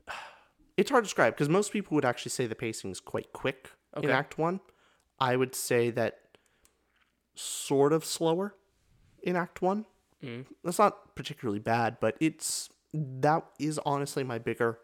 It's 0.76 0.92
hard 0.92 1.04
to 1.04 1.08
describe 1.08 1.34
because 1.34 1.50
most 1.50 1.72
people 1.74 1.96
would 1.96 2.06
actually 2.06 2.30
say 2.30 2.46
the 2.46 2.54
pacing 2.56 2.92
is 2.92 3.00
quite 3.00 3.34
quick 3.34 3.72
in 4.04 4.10
Act 4.10 4.38
One. 4.38 4.60
I 5.20 5.36
would 5.36 5.56
say 5.56 5.90
that 5.92 6.20
sort 7.36 7.94
of 7.94 8.06
slower 8.06 8.56
in 9.24 9.36
Act 9.36 9.62
One. 9.62 9.86
Mm. 10.24 10.46
That's 10.64 10.80
not 10.80 11.16
particularly 11.16 11.60
bad, 11.60 11.98
but 12.00 12.16
it's 12.20 12.70
that 12.94 13.46
is 13.60 13.80
honestly 13.86 14.24
my 14.24 14.38
bigger 14.38 14.80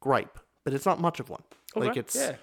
gripe. 0.00 0.38
But 0.64 0.74
it's 0.74 0.86
not 0.86 1.00
much 1.00 1.18
of 1.18 1.30
one. 1.30 1.42
Like 1.74 1.96
it's 1.96 2.14
yeah. 2.14 2.36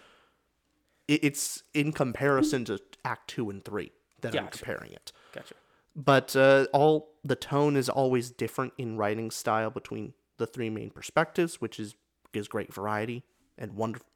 it, 1.07 1.23
it's 1.23 1.63
in 1.73 1.91
comparison 1.91 2.65
to 2.65 2.79
Act 3.03 3.29
Two 3.29 3.49
and 3.49 3.63
Three 3.63 3.91
that 4.21 4.35
I'm 4.35 4.47
comparing 4.47 4.91
it 4.91 5.11
Gotcha. 5.33 5.53
but 5.95 6.35
uh, 6.35 6.65
all 6.73 7.09
the 7.23 7.35
tone 7.35 7.75
is 7.75 7.89
always 7.89 8.31
different 8.31 8.73
in 8.77 8.97
writing 8.97 9.29
style 9.29 9.69
between 9.69 10.13
the 10.37 10.47
three 10.47 10.69
main 10.69 10.89
perspectives, 10.89 11.61
which 11.61 11.79
is 11.79 11.95
gives 12.31 12.47
great 12.47 12.73
variety 12.73 13.23
and 13.57 13.73
wonderful. 13.73 14.07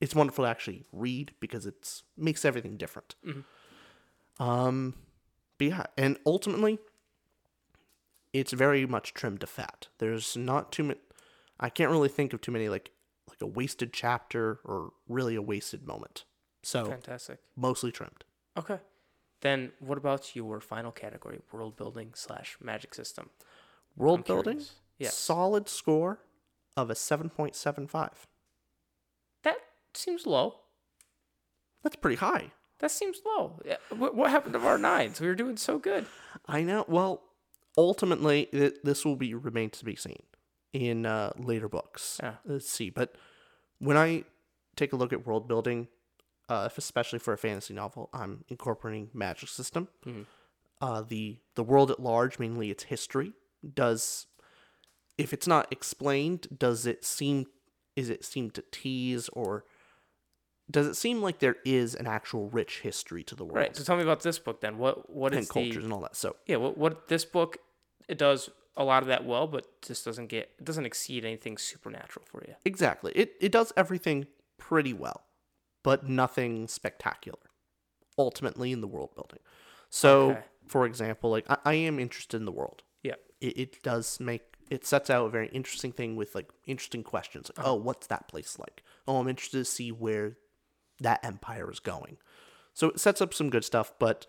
It's 0.00 0.14
wonderful 0.14 0.44
to 0.44 0.50
actually 0.50 0.84
read 0.92 1.32
because 1.40 1.66
it's 1.66 2.04
makes 2.16 2.44
everything 2.44 2.76
different. 2.76 3.14
Um, 4.38 4.94
but 5.58 5.66
yeah, 5.66 5.84
and 5.96 6.18
ultimately, 6.24 6.78
it's 8.32 8.52
very 8.52 8.86
much 8.86 9.14
trimmed 9.14 9.40
to 9.40 9.46
fat. 9.46 9.88
There's 9.98 10.36
not 10.36 10.70
too 10.70 10.84
many. 10.84 11.00
I 11.58 11.68
can't 11.68 11.90
really 11.90 12.08
think 12.08 12.32
of 12.32 12.40
too 12.40 12.52
many 12.52 12.68
like 12.68 12.92
like 13.28 13.42
a 13.42 13.46
wasted 13.46 13.92
chapter 13.92 14.60
or 14.64 14.92
really 15.08 15.34
a 15.34 15.42
wasted 15.42 15.86
moment. 15.86 16.24
So 16.62 16.86
Fantastic. 16.86 17.38
mostly 17.56 17.92
trimmed. 17.92 18.24
Okay. 18.56 18.78
Then 19.40 19.72
what 19.78 19.98
about 19.98 20.34
your 20.34 20.60
final 20.60 20.90
category, 20.90 21.40
world 21.52 21.76
building 21.76 22.12
slash 22.14 22.56
magic 22.60 22.94
system? 22.94 23.30
World 23.96 24.20
I'm 24.20 24.22
building. 24.22 24.62
Yes. 24.98 25.14
solid 25.14 25.68
score 25.68 26.18
of 26.76 26.90
a 26.90 26.94
7.75. 26.94 27.90
That 27.90 28.12
seems 29.94 30.26
low. 30.26 30.56
That's 31.82 31.96
pretty 31.96 32.16
high. 32.16 32.52
That 32.80 32.90
seems 32.90 33.20
low. 33.24 33.60
What, 33.90 34.14
what 34.14 34.30
happened 34.30 34.54
to 34.54 34.60
our 34.60 34.78
nines? 34.78 35.20
We 35.20 35.26
were 35.26 35.34
doing 35.34 35.56
so 35.56 35.78
good. 35.78 36.06
I 36.46 36.62
know. 36.62 36.84
Well, 36.86 37.22
ultimately, 37.76 38.48
this 38.52 39.04
will 39.04 39.16
be 39.16 39.34
remain 39.34 39.70
to 39.70 39.84
be 39.84 39.96
seen 39.96 40.22
in 40.72 41.06
uh, 41.06 41.32
later 41.36 41.68
books. 41.68 42.20
Yeah. 42.22 42.34
Let's 42.44 42.70
see. 42.70 42.90
But 42.90 43.16
when 43.78 43.96
I 43.96 44.24
take 44.76 44.92
a 44.92 44.96
look 44.96 45.12
at 45.12 45.26
world 45.26 45.48
building, 45.48 45.88
uh, 46.48 46.68
especially 46.76 47.18
for 47.18 47.32
a 47.32 47.38
fantasy 47.38 47.74
novel, 47.74 48.10
I'm 48.12 48.44
incorporating 48.48 49.10
magic 49.12 49.48
system. 49.48 49.88
Uh, 50.80 51.02
the 51.02 51.38
the 51.56 51.64
world 51.64 51.90
at 51.90 51.98
large, 51.98 52.38
mainly 52.38 52.70
its 52.70 52.84
history, 52.84 53.32
does 53.74 54.26
if 55.16 55.32
it's 55.32 55.48
not 55.48 55.66
explained, 55.72 56.46
does 56.56 56.86
it 56.86 57.04
seem 57.04 57.46
is 57.96 58.08
it 58.08 58.24
seem 58.24 58.50
to 58.52 58.62
tease 58.70 59.28
or 59.30 59.64
does 60.70 60.86
it 60.86 60.94
seem 60.94 61.22
like 61.22 61.38
there 61.38 61.56
is 61.64 61.94
an 61.94 62.06
actual 62.06 62.48
rich 62.50 62.80
history 62.80 63.22
to 63.24 63.34
the 63.34 63.44
world 63.44 63.56
Right. 63.56 63.76
So 63.76 63.84
tell 63.84 63.96
me 63.96 64.02
about 64.02 64.22
this 64.22 64.38
book 64.38 64.60
then. 64.60 64.78
What 64.78 65.10
what 65.10 65.32
and 65.32 65.40
is 65.40 65.48
the 65.48 65.54
cultures 65.54 65.84
and 65.84 65.92
all 65.92 66.00
that? 66.00 66.16
So 66.16 66.36
yeah? 66.46 66.56
What 66.56 66.76
what 66.76 67.08
this 67.08 67.24
book 67.24 67.58
it 68.08 68.18
does 68.18 68.50
a 68.76 68.84
lot 68.84 69.02
of 69.02 69.08
that 69.08 69.24
well, 69.24 69.46
but 69.46 69.66
just 69.82 70.04
doesn't 70.04 70.28
get 70.28 70.50
it 70.58 70.64
doesn't 70.64 70.86
exceed 70.86 71.24
anything 71.24 71.58
supernatural 71.58 72.24
for 72.26 72.44
you. 72.46 72.54
Exactly. 72.64 73.12
It 73.14 73.34
it 73.40 73.52
does 73.52 73.72
everything 73.76 74.26
pretty 74.58 74.92
well, 74.92 75.22
but 75.82 76.08
nothing 76.08 76.68
spectacular. 76.68 77.38
Ultimately, 78.16 78.72
in 78.72 78.80
the 78.80 78.88
world 78.88 79.14
building. 79.14 79.38
So, 79.90 80.32
Okay. 80.32 80.40
for 80.66 80.86
example, 80.86 81.30
like 81.30 81.46
I, 81.48 81.58
I 81.64 81.74
am 81.74 81.98
interested 81.98 82.36
in 82.36 82.44
the 82.46 82.52
world. 82.52 82.82
Yeah. 83.02 83.14
It, 83.40 83.58
it 83.58 83.82
does 83.82 84.18
make 84.18 84.42
it 84.70 84.84
sets 84.84 85.08
out 85.08 85.26
a 85.26 85.30
very 85.30 85.48
interesting 85.48 85.92
thing 85.92 86.16
with 86.16 86.34
like 86.34 86.50
interesting 86.66 87.02
questions. 87.02 87.50
Like, 87.56 87.64
uh-huh. 87.64 87.74
oh, 87.74 87.76
what's 87.76 88.06
that 88.08 88.28
place 88.28 88.58
like? 88.58 88.82
Oh, 89.06 89.18
I'm 89.18 89.28
interested 89.28 89.58
to 89.58 89.64
see 89.64 89.92
where 89.92 90.36
that 91.00 91.24
empire 91.24 91.70
is 91.70 91.80
going. 91.80 92.16
So 92.74 92.90
it 92.90 93.00
sets 93.00 93.20
up 93.20 93.34
some 93.34 93.50
good 93.50 93.64
stuff, 93.64 93.92
but 93.98 94.26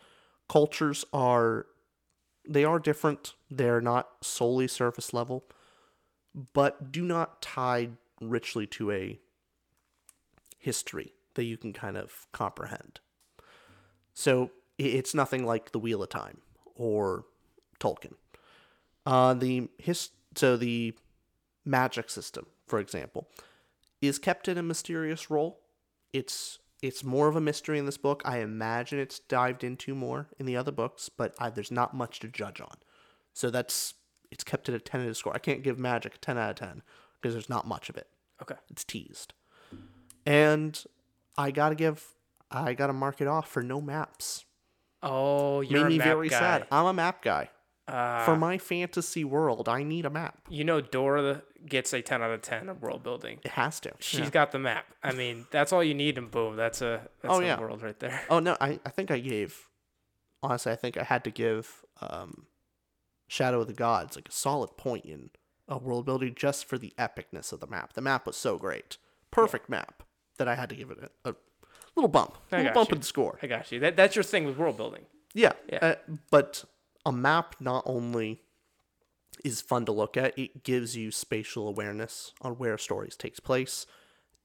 cultures 0.47 1.05
are 1.13 1.67
they 2.47 2.63
are 2.63 2.79
different. 2.79 3.36
They're 3.49 3.82
not 3.82 4.10
solely 4.21 4.67
surface 4.67 5.13
level, 5.13 5.45
but 6.53 6.91
do 6.91 7.03
not 7.03 7.41
tie 7.41 7.89
richly 8.19 8.65
to 8.67 8.91
a 8.91 9.19
history 10.58 11.13
that 11.36 11.43
you 11.43 11.58
can 11.58 11.73
kind 11.73 11.95
of 11.95 12.27
comprehend. 12.32 12.99
So 14.13 14.51
it's 14.77 15.13
nothing 15.13 15.45
like 15.45 15.71
the 15.71 15.79
Wheel 15.79 16.03
of 16.03 16.10
Time 16.10 16.39
or 16.75 17.25
Tolkien. 17.79 18.13
Uh, 19.05 19.34
the 19.34 19.69
his 19.77 20.10
so 20.36 20.58
the 20.58 20.93
magic 21.65 22.10
system, 22.10 22.47
for 22.67 22.79
example, 22.79 23.27
is 24.01 24.19
kept 24.19 24.47
in 24.47 24.58
a 24.58 24.63
mysterious 24.63 25.29
role. 25.29 25.60
It's 26.13 26.59
it's 26.81 27.03
more 27.03 27.27
of 27.27 27.35
a 27.35 27.41
mystery 27.41 27.77
in 27.77 27.85
this 27.85 27.97
book. 27.97 28.21
I 28.25 28.39
imagine 28.39 28.99
it's 28.99 29.19
dived 29.19 29.63
into 29.63 29.93
more 29.93 30.27
in 30.39 30.45
the 30.45 30.55
other 30.55 30.71
books, 30.71 31.09
but 31.09 31.35
I, 31.37 31.49
there's 31.49 31.71
not 31.71 31.93
much 31.93 32.19
to 32.21 32.27
judge 32.29 32.61
on. 32.61 32.77
So 33.33 33.49
that's 33.49 33.95
it's 34.31 34.43
kept 34.43 34.69
at 34.69 34.75
a 34.75 34.79
tentative 34.79 35.17
score. 35.17 35.33
I 35.35 35.39
can't 35.39 35.63
give 35.63 35.77
Magic 35.77 36.15
a 36.15 36.17
ten 36.19 36.37
out 36.37 36.49
of 36.51 36.55
ten 36.55 36.81
because 37.21 37.33
there's 37.33 37.49
not 37.49 37.67
much 37.67 37.89
of 37.89 37.97
it. 37.97 38.07
Okay. 38.41 38.55
It's 38.69 38.83
teased, 38.83 39.33
and 40.25 40.81
I 41.37 41.51
gotta 41.51 41.75
give 41.75 42.05
I 42.49 42.73
gotta 42.73 42.93
mark 42.93 43.21
it 43.21 43.27
off 43.27 43.49
for 43.49 43.61
no 43.61 43.81
maps. 43.81 44.45
Oh, 45.03 45.61
you're 45.61 45.79
Made 45.81 45.85
a 45.85 45.89
me 45.89 45.97
map 45.99 46.07
very 46.07 46.29
guy. 46.29 46.39
sad. 46.39 46.67
I'm 46.71 46.85
a 46.85 46.93
map 46.93 47.21
guy. 47.21 47.49
Uh, 47.89 48.23
for 48.25 48.36
my 48.38 48.58
fantasy 48.58 49.23
world, 49.23 49.67
I 49.69 49.84
need 49.84 50.06
a 50.06 50.10
map. 50.10 50.38
you 50.49 50.63
know, 50.63 50.80
Dora 50.82 51.41
gets 51.67 51.91
a 51.93 52.02
ten 52.02 52.21
out 52.21 52.32
of 52.32 52.41
ten 52.41 52.69
of 52.69 52.82
world 52.82 53.04
building. 53.04 53.39
It 53.43 53.52
has 53.52 53.80
to. 53.82 53.91
She's 53.99 54.19
Yeah. 54.21 54.30
got 54.30 54.52
the 54.52 54.60
map. 54.60 54.86
I 55.04 55.12
mean, 55.13 55.45
that's 55.52 55.73
all 55.73 55.84
you 55.84 55.93
need, 55.93 56.17
and 56.17 56.30
boom, 56.32 56.56
that's 56.56 56.82
a 56.82 57.02
that's 57.21 57.34
Oh, 57.36 57.39
a 57.41 57.45
yeah. 57.45 57.60
world 57.60 57.82
right 57.82 57.99
there. 57.99 58.21
Oh 58.30 58.39
no, 58.39 58.56
I, 58.62 58.80
I 58.86 58.89
think 58.89 59.12
I 59.12 59.19
gave 59.19 59.67
honestly 60.41 60.71
I 60.71 60.75
think 60.75 60.95
I 60.97 61.04
had 61.04 61.23
to 61.25 61.32
give 61.32 61.84
um 62.02 62.45
Shadow 63.28 63.62
of 63.62 63.67
the 63.67 63.73
Gods 63.73 64.15
like 64.15 64.30
a 64.30 64.32
solid 64.32 64.78
point 64.78 65.06
in 65.06 65.30
a 65.67 65.78
world 65.78 66.06
building 66.06 66.34
just 66.36 66.65
for 66.65 66.78
the 66.78 66.93
epicness 66.97 67.52
of 67.54 67.60
the 67.60 67.67
map. 67.67 67.93
The 67.93 68.02
map 68.02 68.25
was 68.25 68.36
so 68.38 68.58
great. 68.58 68.97
Perfect 69.32 69.69
map 69.69 70.02
that 70.38 70.47
I 70.47 70.56
had 70.56 70.69
to 70.69 70.75
give 70.75 70.89
it 70.91 70.97
a, 71.25 71.30
a 71.32 71.36
little 71.95 72.08
bump. 72.10 72.38
A 72.52 72.58
little 72.58 72.73
bump 72.73 72.89
you. 72.89 72.95
in 72.95 73.02
the 73.02 73.06
score. 73.06 73.38
I 73.43 73.47
got 73.47 73.71
you. 73.71 73.80
That 73.80 73.95
that's 73.95 74.15
your 74.15 74.23
thing 74.23 74.45
with 74.45 74.58
world 74.58 74.78
building. 74.78 75.06
Yeah. 75.34 75.54
Yeah. 75.71 75.80
Uh, 75.82 75.95
but 76.32 76.63
a 77.05 77.12
map 77.12 77.55
not 77.59 77.83
only 77.85 78.41
is 79.43 79.62
fun 79.62 79.85
to 79.85 79.91
look 79.91 80.17
at, 80.17 80.38
it 80.38 80.63
gives 80.63 80.95
you 80.95 81.12
spatial 81.12 81.67
awareness 81.67 82.33
on 82.41 82.53
where 82.53 82.77
stories 82.77 83.15
takes 83.15 83.39
place. 83.39 83.85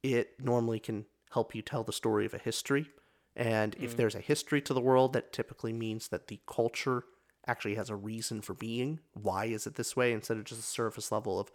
It 0.03 0.41
normally 0.41 0.79
can 0.79 1.07
help 1.33 1.55
you 1.55 1.63
tell 1.63 1.83
the 1.83 1.93
story 1.93 2.27
of 2.27 2.35
a 2.35 2.39
history. 2.39 2.91
And 3.37 3.75
if 3.81 3.95
mm. 3.95 3.97
there's 3.97 4.15
a 4.15 4.21
history 4.21 4.61
to 4.63 4.75
the 4.75 4.81
world, 4.81 5.13
that 5.13 5.33
typically 5.33 5.73
means 5.73 6.09
that 6.09 6.29
the 6.29 6.41
culture 6.47 7.05
actually 7.47 7.75
has 7.75 7.91
a 7.91 7.97
reason 7.97 8.41
for 8.41 8.55
being. 8.55 9.01
Why 9.13 9.47
is 9.47 9.67
it 9.67 9.75
this 9.75 9.97
way? 9.97 10.13
Instead 10.13 10.37
of 10.37 10.45
just 10.45 10.61
a 10.61 10.65
surface 10.65 11.11
level 11.11 11.41
of, 11.41 11.51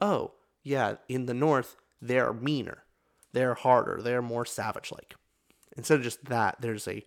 oh, 0.00 0.32
yeah, 0.62 0.96
in 1.08 1.26
the 1.26 1.34
north, 1.34 1.76
they're 2.00 2.32
meaner, 2.32 2.84
they're 3.32 3.54
harder, 3.54 4.00
they're 4.02 4.22
more 4.22 4.44
savage 4.44 4.90
like. 4.90 5.14
Instead 5.76 5.98
of 5.98 6.04
just 6.04 6.24
that, 6.26 6.56
there's 6.60 6.86
a 6.88 7.04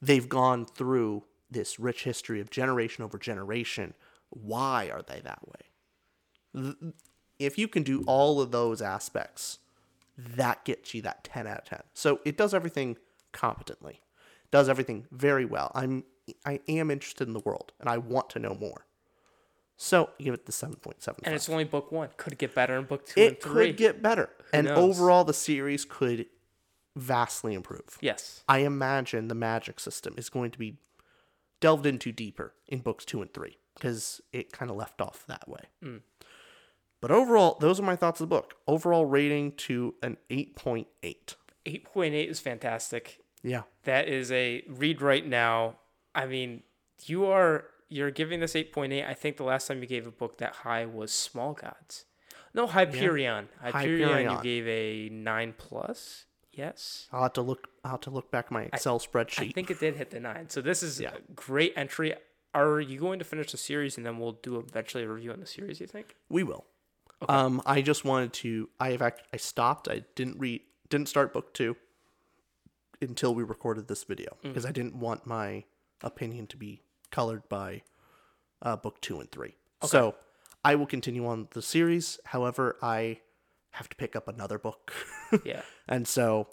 they've 0.00 0.28
gone 0.28 0.64
through 0.64 1.24
this 1.52 1.78
rich 1.78 2.04
history 2.04 2.40
of 2.40 2.50
generation 2.50 3.04
over 3.04 3.18
generation. 3.18 3.94
Why 4.30 4.90
are 4.92 5.02
they 5.02 5.20
that 5.20 5.40
way? 5.46 6.92
If 7.38 7.58
you 7.58 7.68
can 7.68 7.82
do 7.82 8.02
all 8.06 8.40
of 8.40 8.50
those 8.50 8.82
aspects, 8.82 9.58
that 10.16 10.64
gets 10.64 10.94
you 10.94 11.02
that 11.02 11.24
10 11.24 11.46
out 11.46 11.58
of 11.58 11.64
10. 11.64 11.82
So 11.94 12.20
it 12.24 12.36
does 12.36 12.54
everything 12.54 12.96
competently, 13.32 14.00
does 14.50 14.68
everything 14.68 15.06
very 15.10 15.44
well. 15.44 15.72
I'm 15.74 16.04
I 16.46 16.60
am 16.68 16.90
interested 16.90 17.26
in 17.26 17.34
the 17.34 17.40
world 17.40 17.72
and 17.80 17.88
I 17.88 17.98
want 17.98 18.30
to 18.30 18.38
know 18.38 18.54
more. 18.54 18.86
So 19.76 20.10
give 20.20 20.34
it 20.34 20.46
the 20.46 20.52
7.7. 20.52 21.18
And 21.24 21.34
it's 21.34 21.48
only 21.48 21.64
book 21.64 21.90
one. 21.90 22.10
Could 22.16 22.38
get 22.38 22.54
better 22.54 22.76
in 22.76 22.84
book 22.84 23.04
two 23.04 23.20
and 23.20 23.32
it 23.32 23.42
three. 23.42 23.68
could 23.68 23.76
get 23.76 24.02
better. 24.02 24.30
and 24.52 24.68
knows? 24.68 24.78
overall 24.78 25.24
the 25.24 25.34
series 25.34 25.84
could 25.84 26.26
vastly 26.94 27.54
improve. 27.54 27.98
yes. 28.00 28.44
I 28.48 28.58
imagine 28.58 29.28
the 29.28 29.34
magic 29.34 29.80
system 29.80 30.14
is 30.16 30.28
going 30.28 30.50
to 30.52 30.58
be 30.58 30.76
delved 31.62 31.86
into 31.86 32.12
deeper 32.12 32.52
in 32.68 32.80
books 32.80 33.06
two 33.06 33.22
and 33.22 33.32
three 33.32 33.56
because 33.74 34.20
it 34.32 34.52
kind 34.52 34.70
of 34.70 34.76
left 34.76 35.00
off 35.00 35.24
that 35.28 35.48
way. 35.48 35.62
Hmm. 35.82 35.96
But 37.00 37.10
overall, 37.10 37.56
those 37.60 37.80
are 37.80 37.84
my 37.84 37.96
thoughts 37.96 38.20
of 38.20 38.28
the 38.28 38.34
book. 38.34 38.54
Overall 38.66 39.06
rating 39.06 39.52
to 39.52 39.94
an 40.02 40.18
8.8. 40.30 40.86
8.8 41.64 42.28
is 42.28 42.40
fantastic. 42.40 43.20
Yeah. 43.42 43.62
That 43.84 44.08
is 44.08 44.30
a 44.30 44.62
read 44.68 45.00
right 45.00 45.26
now. 45.26 45.78
I 46.14 46.26
mean, 46.26 46.62
you 47.06 47.26
are 47.26 47.64
you're 47.88 48.10
giving 48.10 48.40
this 48.40 48.54
8.8. 48.54 49.06
I 49.06 49.14
think 49.14 49.36
the 49.36 49.44
last 49.44 49.66
time 49.66 49.80
you 49.82 49.88
gave 49.88 50.06
a 50.06 50.12
book 50.12 50.38
that 50.38 50.56
high 50.56 50.86
was 50.86 51.12
Small 51.12 51.52
Gods. 51.54 52.04
No, 52.54 52.66
Hyperion. 52.66 53.48
Hyperion, 53.60 54.30
you 54.30 54.42
gave 54.42 54.66
a 54.66 55.08
9 55.12 55.54
plus. 55.56 56.26
Yes. 56.52 57.08
I'll 57.12 57.22
have 57.22 57.32
to 57.34 57.42
look 57.42 57.68
I'll 57.84 57.92
have 57.92 58.00
to 58.02 58.10
look 58.10 58.30
back 58.30 58.50
my 58.50 58.64
Excel 58.72 58.96
I 58.96 58.98
spreadsheet. 59.06 59.48
I 59.50 59.52
think 59.52 59.70
it 59.70 59.80
did 59.80 59.96
hit 59.96 60.10
the 60.10 60.20
9. 60.20 60.50
So 60.50 60.60
this 60.60 60.82
is 60.82 61.00
Yeah. 61.00 61.12
a 61.14 61.32
great 61.34 61.72
entry. 61.76 62.14
Are 62.54 62.80
you 62.80 62.98
going 63.00 63.18
to 63.18 63.24
finish 63.24 63.50
the 63.52 63.56
series 63.58 63.96
and 63.96 64.04
then 64.04 64.18
we'll 64.18 64.32
do 64.42 64.58
eventually 64.58 65.04
a 65.04 65.08
review 65.08 65.32
on 65.32 65.40
the 65.40 65.46
series, 65.46 65.80
you 65.80 65.86
think? 65.86 66.16
we 66.28 66.42
will. 66.42 66.66
Um 67.28 67.62
I 67.64 67.82
just 67.82 68.04
wanted 68.04 68.32
to 68.34 68.68
I 68.80 68.90
have 68.90 69.02
act 69.02 69.22
I 69.32 69.36
stopped. 69.36 69.88
I 69.88 70.04
didn't 70.14 70.38
read 70.38 70.62
didn't 70.88 71.08
start 71.08 71.32
book 71.32 71.54
2 71.54 71.74
until 73.00 73.34
we 73.34 73.42
recorded 73.42 73.88
this 73.88 74.04
video 74.04 74.36
because 74.42 74.64
I 74.66 74.70
didn't 74.72 74.94
want 74.94 75.26
my 75.26 75.64
opinion 76.02 76.46
to 76.48 76.56
be 76.56 76.82
colored 77.10 77.48
by 77.48 77.82
uh, 78.60 78.76
book 78.76 79.00
two 79.00 79.18
and 79.18 79.30
three. 79.30 79.56
So 79.84 80.14
I 80.64 80.76
will 80.76 80.86
continue 80.86 81.26
on 81.26 81.48
the 81.50 81.62
series. 81.62 82.20
However, 82.26 82.76
I 82.80 83.20
have 83.72 83.88
to 83.88 83.96
pick 83.96 84.14
up 84.16 84.28
another 84.28 84.58
book. 84.58 84.92
Yeah. 85.46 85.62
and 85.88 86.06
so 86.06 86.48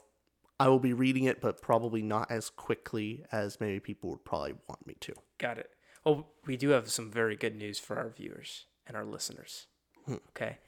I 0.58 0.70
will 0.70 0.80
be 0.80 0.94
reading 0.94 1.26
it, 1.26 1.42
but 1.42 1.62
probably 1.62 2.02
not 2.02 2.32
as 2.32 2.50
quickly 2.50 3.26
as 3.30 3.60
maybe 3.60 3.82
people 3.82 4.10
would 4.12 4.24
probably 4.24 4.56
want 4.70 4.88
me 4.88 4.96
to. 5.02 5.14
Got 5.38 5.58
it. 5.58 5.70
Well, 6.06 6.28
we 6.46 6.56
do 6.56 6.70
have 6.70 6.90
some 6.90 7.12
very 7.12 7.36
good 7.36 7.58
news 7.58 7.78
for 7.78 7.98
our 7.98 8.10
viewers 8.10 8.68
and 8.88 8.96
our 8.96 9.04
listeners. 9.04 9.68
Hmm. 10.06 10.16
Okay. 10.30 10.60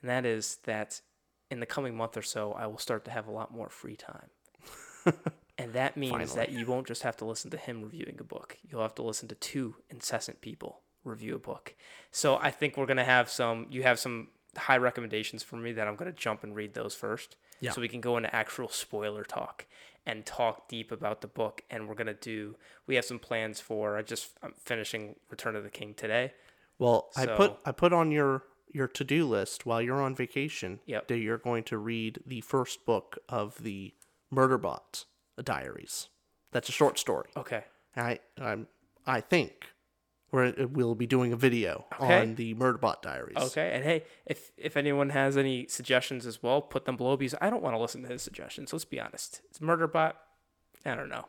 And 0.00 0.10
that 0.10 0.26
is 0.26 0.58
that 0.64 1.00
in 1.52 1.60
the 1.60 1.66
coming 1.66 1.96
month 1.96 2.16
or 2.16 2.22
so, 2.22 2.52
I 2.52 2.66
will 2.66 2.78
start 2.78 3.04
to 3.04 3.12
have 3.12 3.28
a 3.28 3.32
lot 3.32 3.54
more 3.54 3.68
free 3.68 3.96
time. 3.96 4.30
and 5.58 5.72
that 5.74 5.96
means 5.96 6.34
that 6.34 6.50
you 6.50 6.66
won't 6.66 6.88
just 6.88 7.02
have 7.02 7.16
to 7.18 7.24
listen 7.24 7.50
to 7.52 7.56
him 7.56 7.82
reviewing 7.82 8.16
a 8.18 8.24
book, 8.24 8.58
you'll 8.62 8.82
have 8.82 8.94
to 8.96 9.02
listen 9.02 9.28
to 9.28 9.34
two 9.36 9.76
incessant 9.88 10.40
people 10.40 10.82
review 11.04 11.34
a 11.34 11.38
book. 11.38 11.74
So 12.10 12.36
I 12.36 12.50
think 12.50 12.76
we're 12.76 12.86
going 12.86 12.96
to 12.96 13.04
have 13.04 13.28
some, 13.28 13.66
you 13.70 13.82
have 13.82 13.98
some 13.98 14.28
high 14.56 14.76
recommendations 14.76 15.42
for 15.42 15.56
me 15.56 15.72
that 15.72 15.88
I'm 15.88 15.96
going 15.96 16.10
to 16.10 16.16
jump 16.16 16.42
and 16.44 16.54
read 16.54 16.74
those 16.74 16.94
first. 16.94 17.36
Yeah. 17.60 17.72
So 17.72 17.80
we 17.80 17.88
can 17.88 18.00
go 18.00 18.16
into 18.16 18.34
actual 18.34 18.68
spoiler 18.68 19.24
talk 19.24 19.66
and 20.04 20.26
talk 20.26 20.68
deep 20.68 20.90
about 20.90 21.20
the 21.20 21.28
book. 21.28 21.62
And 21.70 21.88
we're 21.88 21.94
going 21.94 22.08
to 22.08 22.14
do, 22.14 22.56
we 22.86 22.96
have 22.96 23.04
some 23.04 23.18
plans 23.18 23.60
for, 23.60 23.96
I 23.96 24.02
just, 24.02 24.30
I'm 24.42 24.54
finishing 24.58 25.16
Return 25.30 25.56
of 25.56 25.62
the 25.62 25.70
King 25.70 25.94
today. 25.94 26.32
Well, 26.78 27.10
I 27.16 27.26
put 27.26 27.58
I 27.64 27.70
put 27.70 27.92
on 27.92 28.10
your 28.10 28.42
your 28.72 28.88
to 28.88 29.04
do 29.04 29.28
list 29.28 29.64
while 29.66 29.80
you're 29.80 30.02
on 30.02 30.16
vacation 30.16 30.80
Yep. 30.86 31.08
that 31.08 31.18
you're 31.18 31.38
going 31.38 31.62
to 31.64 31.78
read 31.78 32.20
the 32.26 32.40
first 32.40 32.84
book 32.84 33.18
of 33.28 33.62
the 33.62 33.94
Murderbot 34.32 35.04
Diaries. 35.44 36.08
That's 36.50 36.68
a 36.68 36.72
short 36.72 36.98
story. 36.98 37.28
Okay. 37.36 37.64
I 37.94 38.18
I'm, 38.40 38.66
I 39.06 39.20
think 39.20 39.66
where 40.32 40.52
we'll 40.66 40.94
be 40.96 41.06
doing 41.06 41.32
a 41.32 41.36
video 41.36 41.84
Okay. 42.00 42.20
on 42.22 42.34
the 42.34 42.54
Murderbot 42.54 43.02
Diaries. 43.02 43.36
Okay, 43.36 43.70
and 43.74 43.84
hey, 43.84 44.02
if 44.26 44.50
if 44.56 44.76
anyone 44.76 45.10
has 45.10 45.36
any 45.36 45.66
suggestions 45.68 46.26
as 46.26 46.42
well, 46.42 46.60
put 46.60 46.84
them 46.86 46.96
below 46.96 47.16
because 47.16 47.34
I 47.40 47.48
don't 47.50 47.62
want 47.62 47.74
to 47.76 47.78
listen 47.80 48.02
to 48.02 48.08
his 48.08 48.22
suggestions. 48.22 48.72
Let's 48.72 48.84
be 48.84 48.98
honest. 48.98 49.42
It's 49.50 49.60
Murderbot. 49.60 50.14
I 50.84 50.94
don't 50.96 51.08
know. 51.10 51.26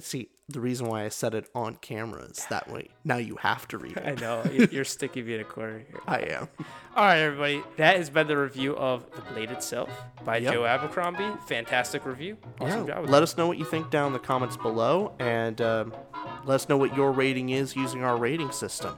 See, 0.00 0.30
the 0.48 0.60
reason 0.60 0.88
why 0.88 1.04
I 1.04 1.08
said 1.10 1.32
it 1.34 1.48
on 1.54 1.76
camera 1.76 2.22
is 2.22 2.44
that 2.50 2.68
way. 2.70 2.88
Now 3.04 3.16
you 3.18 3.36
have 3.36 3.68
to 3.68 3.78
read 3.78 3.96
I 4.04 4.14
know 4.16 4.42
you- 4.52 4.68
you're 4.72 4.84
sticking 4.84 5.24
me 5.26 5.34
in 5.36 5.40
a 5.40 5.44
corner 5.44 5.78
here. 5.78 6.00
I 6.06 6.18
am. 6.22 6.48
All 6.96 7.04
right, 7.04 7.18
everybody. 7.18 7.62
That 7.76 7.96
has 7.96 8.10
been 8.10 8.26
the 8.26 8.36
review 8.36 8.76
of 8.76 9.04
The 9.14 9.22
Blade 9.32 9.50
itself 9.50 9.88
by 10.24 10.38
Yep. 10.38 10.52
Joe 10.54 10.64
Abercrombie. 10.64 11.30
Fantastic 11.46 12.04
review. 12.04 12.36
Awesome 12.60 12.80
Yeah, 12.88 12.94
job. 12.94 13.02
with 13.02 13.10
let 13.10 13.22
us 13.22 13.36
know 13.36 13.46
what 13.46 13.58
you 13.58 13.64
think 13.64 13.90
down 13.90 14.08
in 14.08 14.12
the 14.12 14.18
comments 14.18 14.56
below, 14.56 15.12
and 15.20 15.60
um, 15.60 15.94
let 16.44 16.56
us 16.56 16.68
know 16.68 16.76
what 16.76 16.96
your 16.96 17.12
rating 17.12 17.50
is 17.50 17.76
using 17.76 18.02
our 18.02 18.16
rating 18.16 18.50
system. 18.50 18.96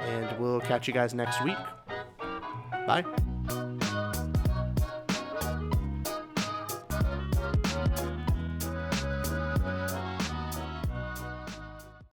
And 0.00 0.38
we'll 0.40 0.60
catch 0.62 0.88
you 0.88 0.94
guys 0.94 1.12
next 1.12 1.44
week. 1.44 1.58
Bye. 2.86 3.04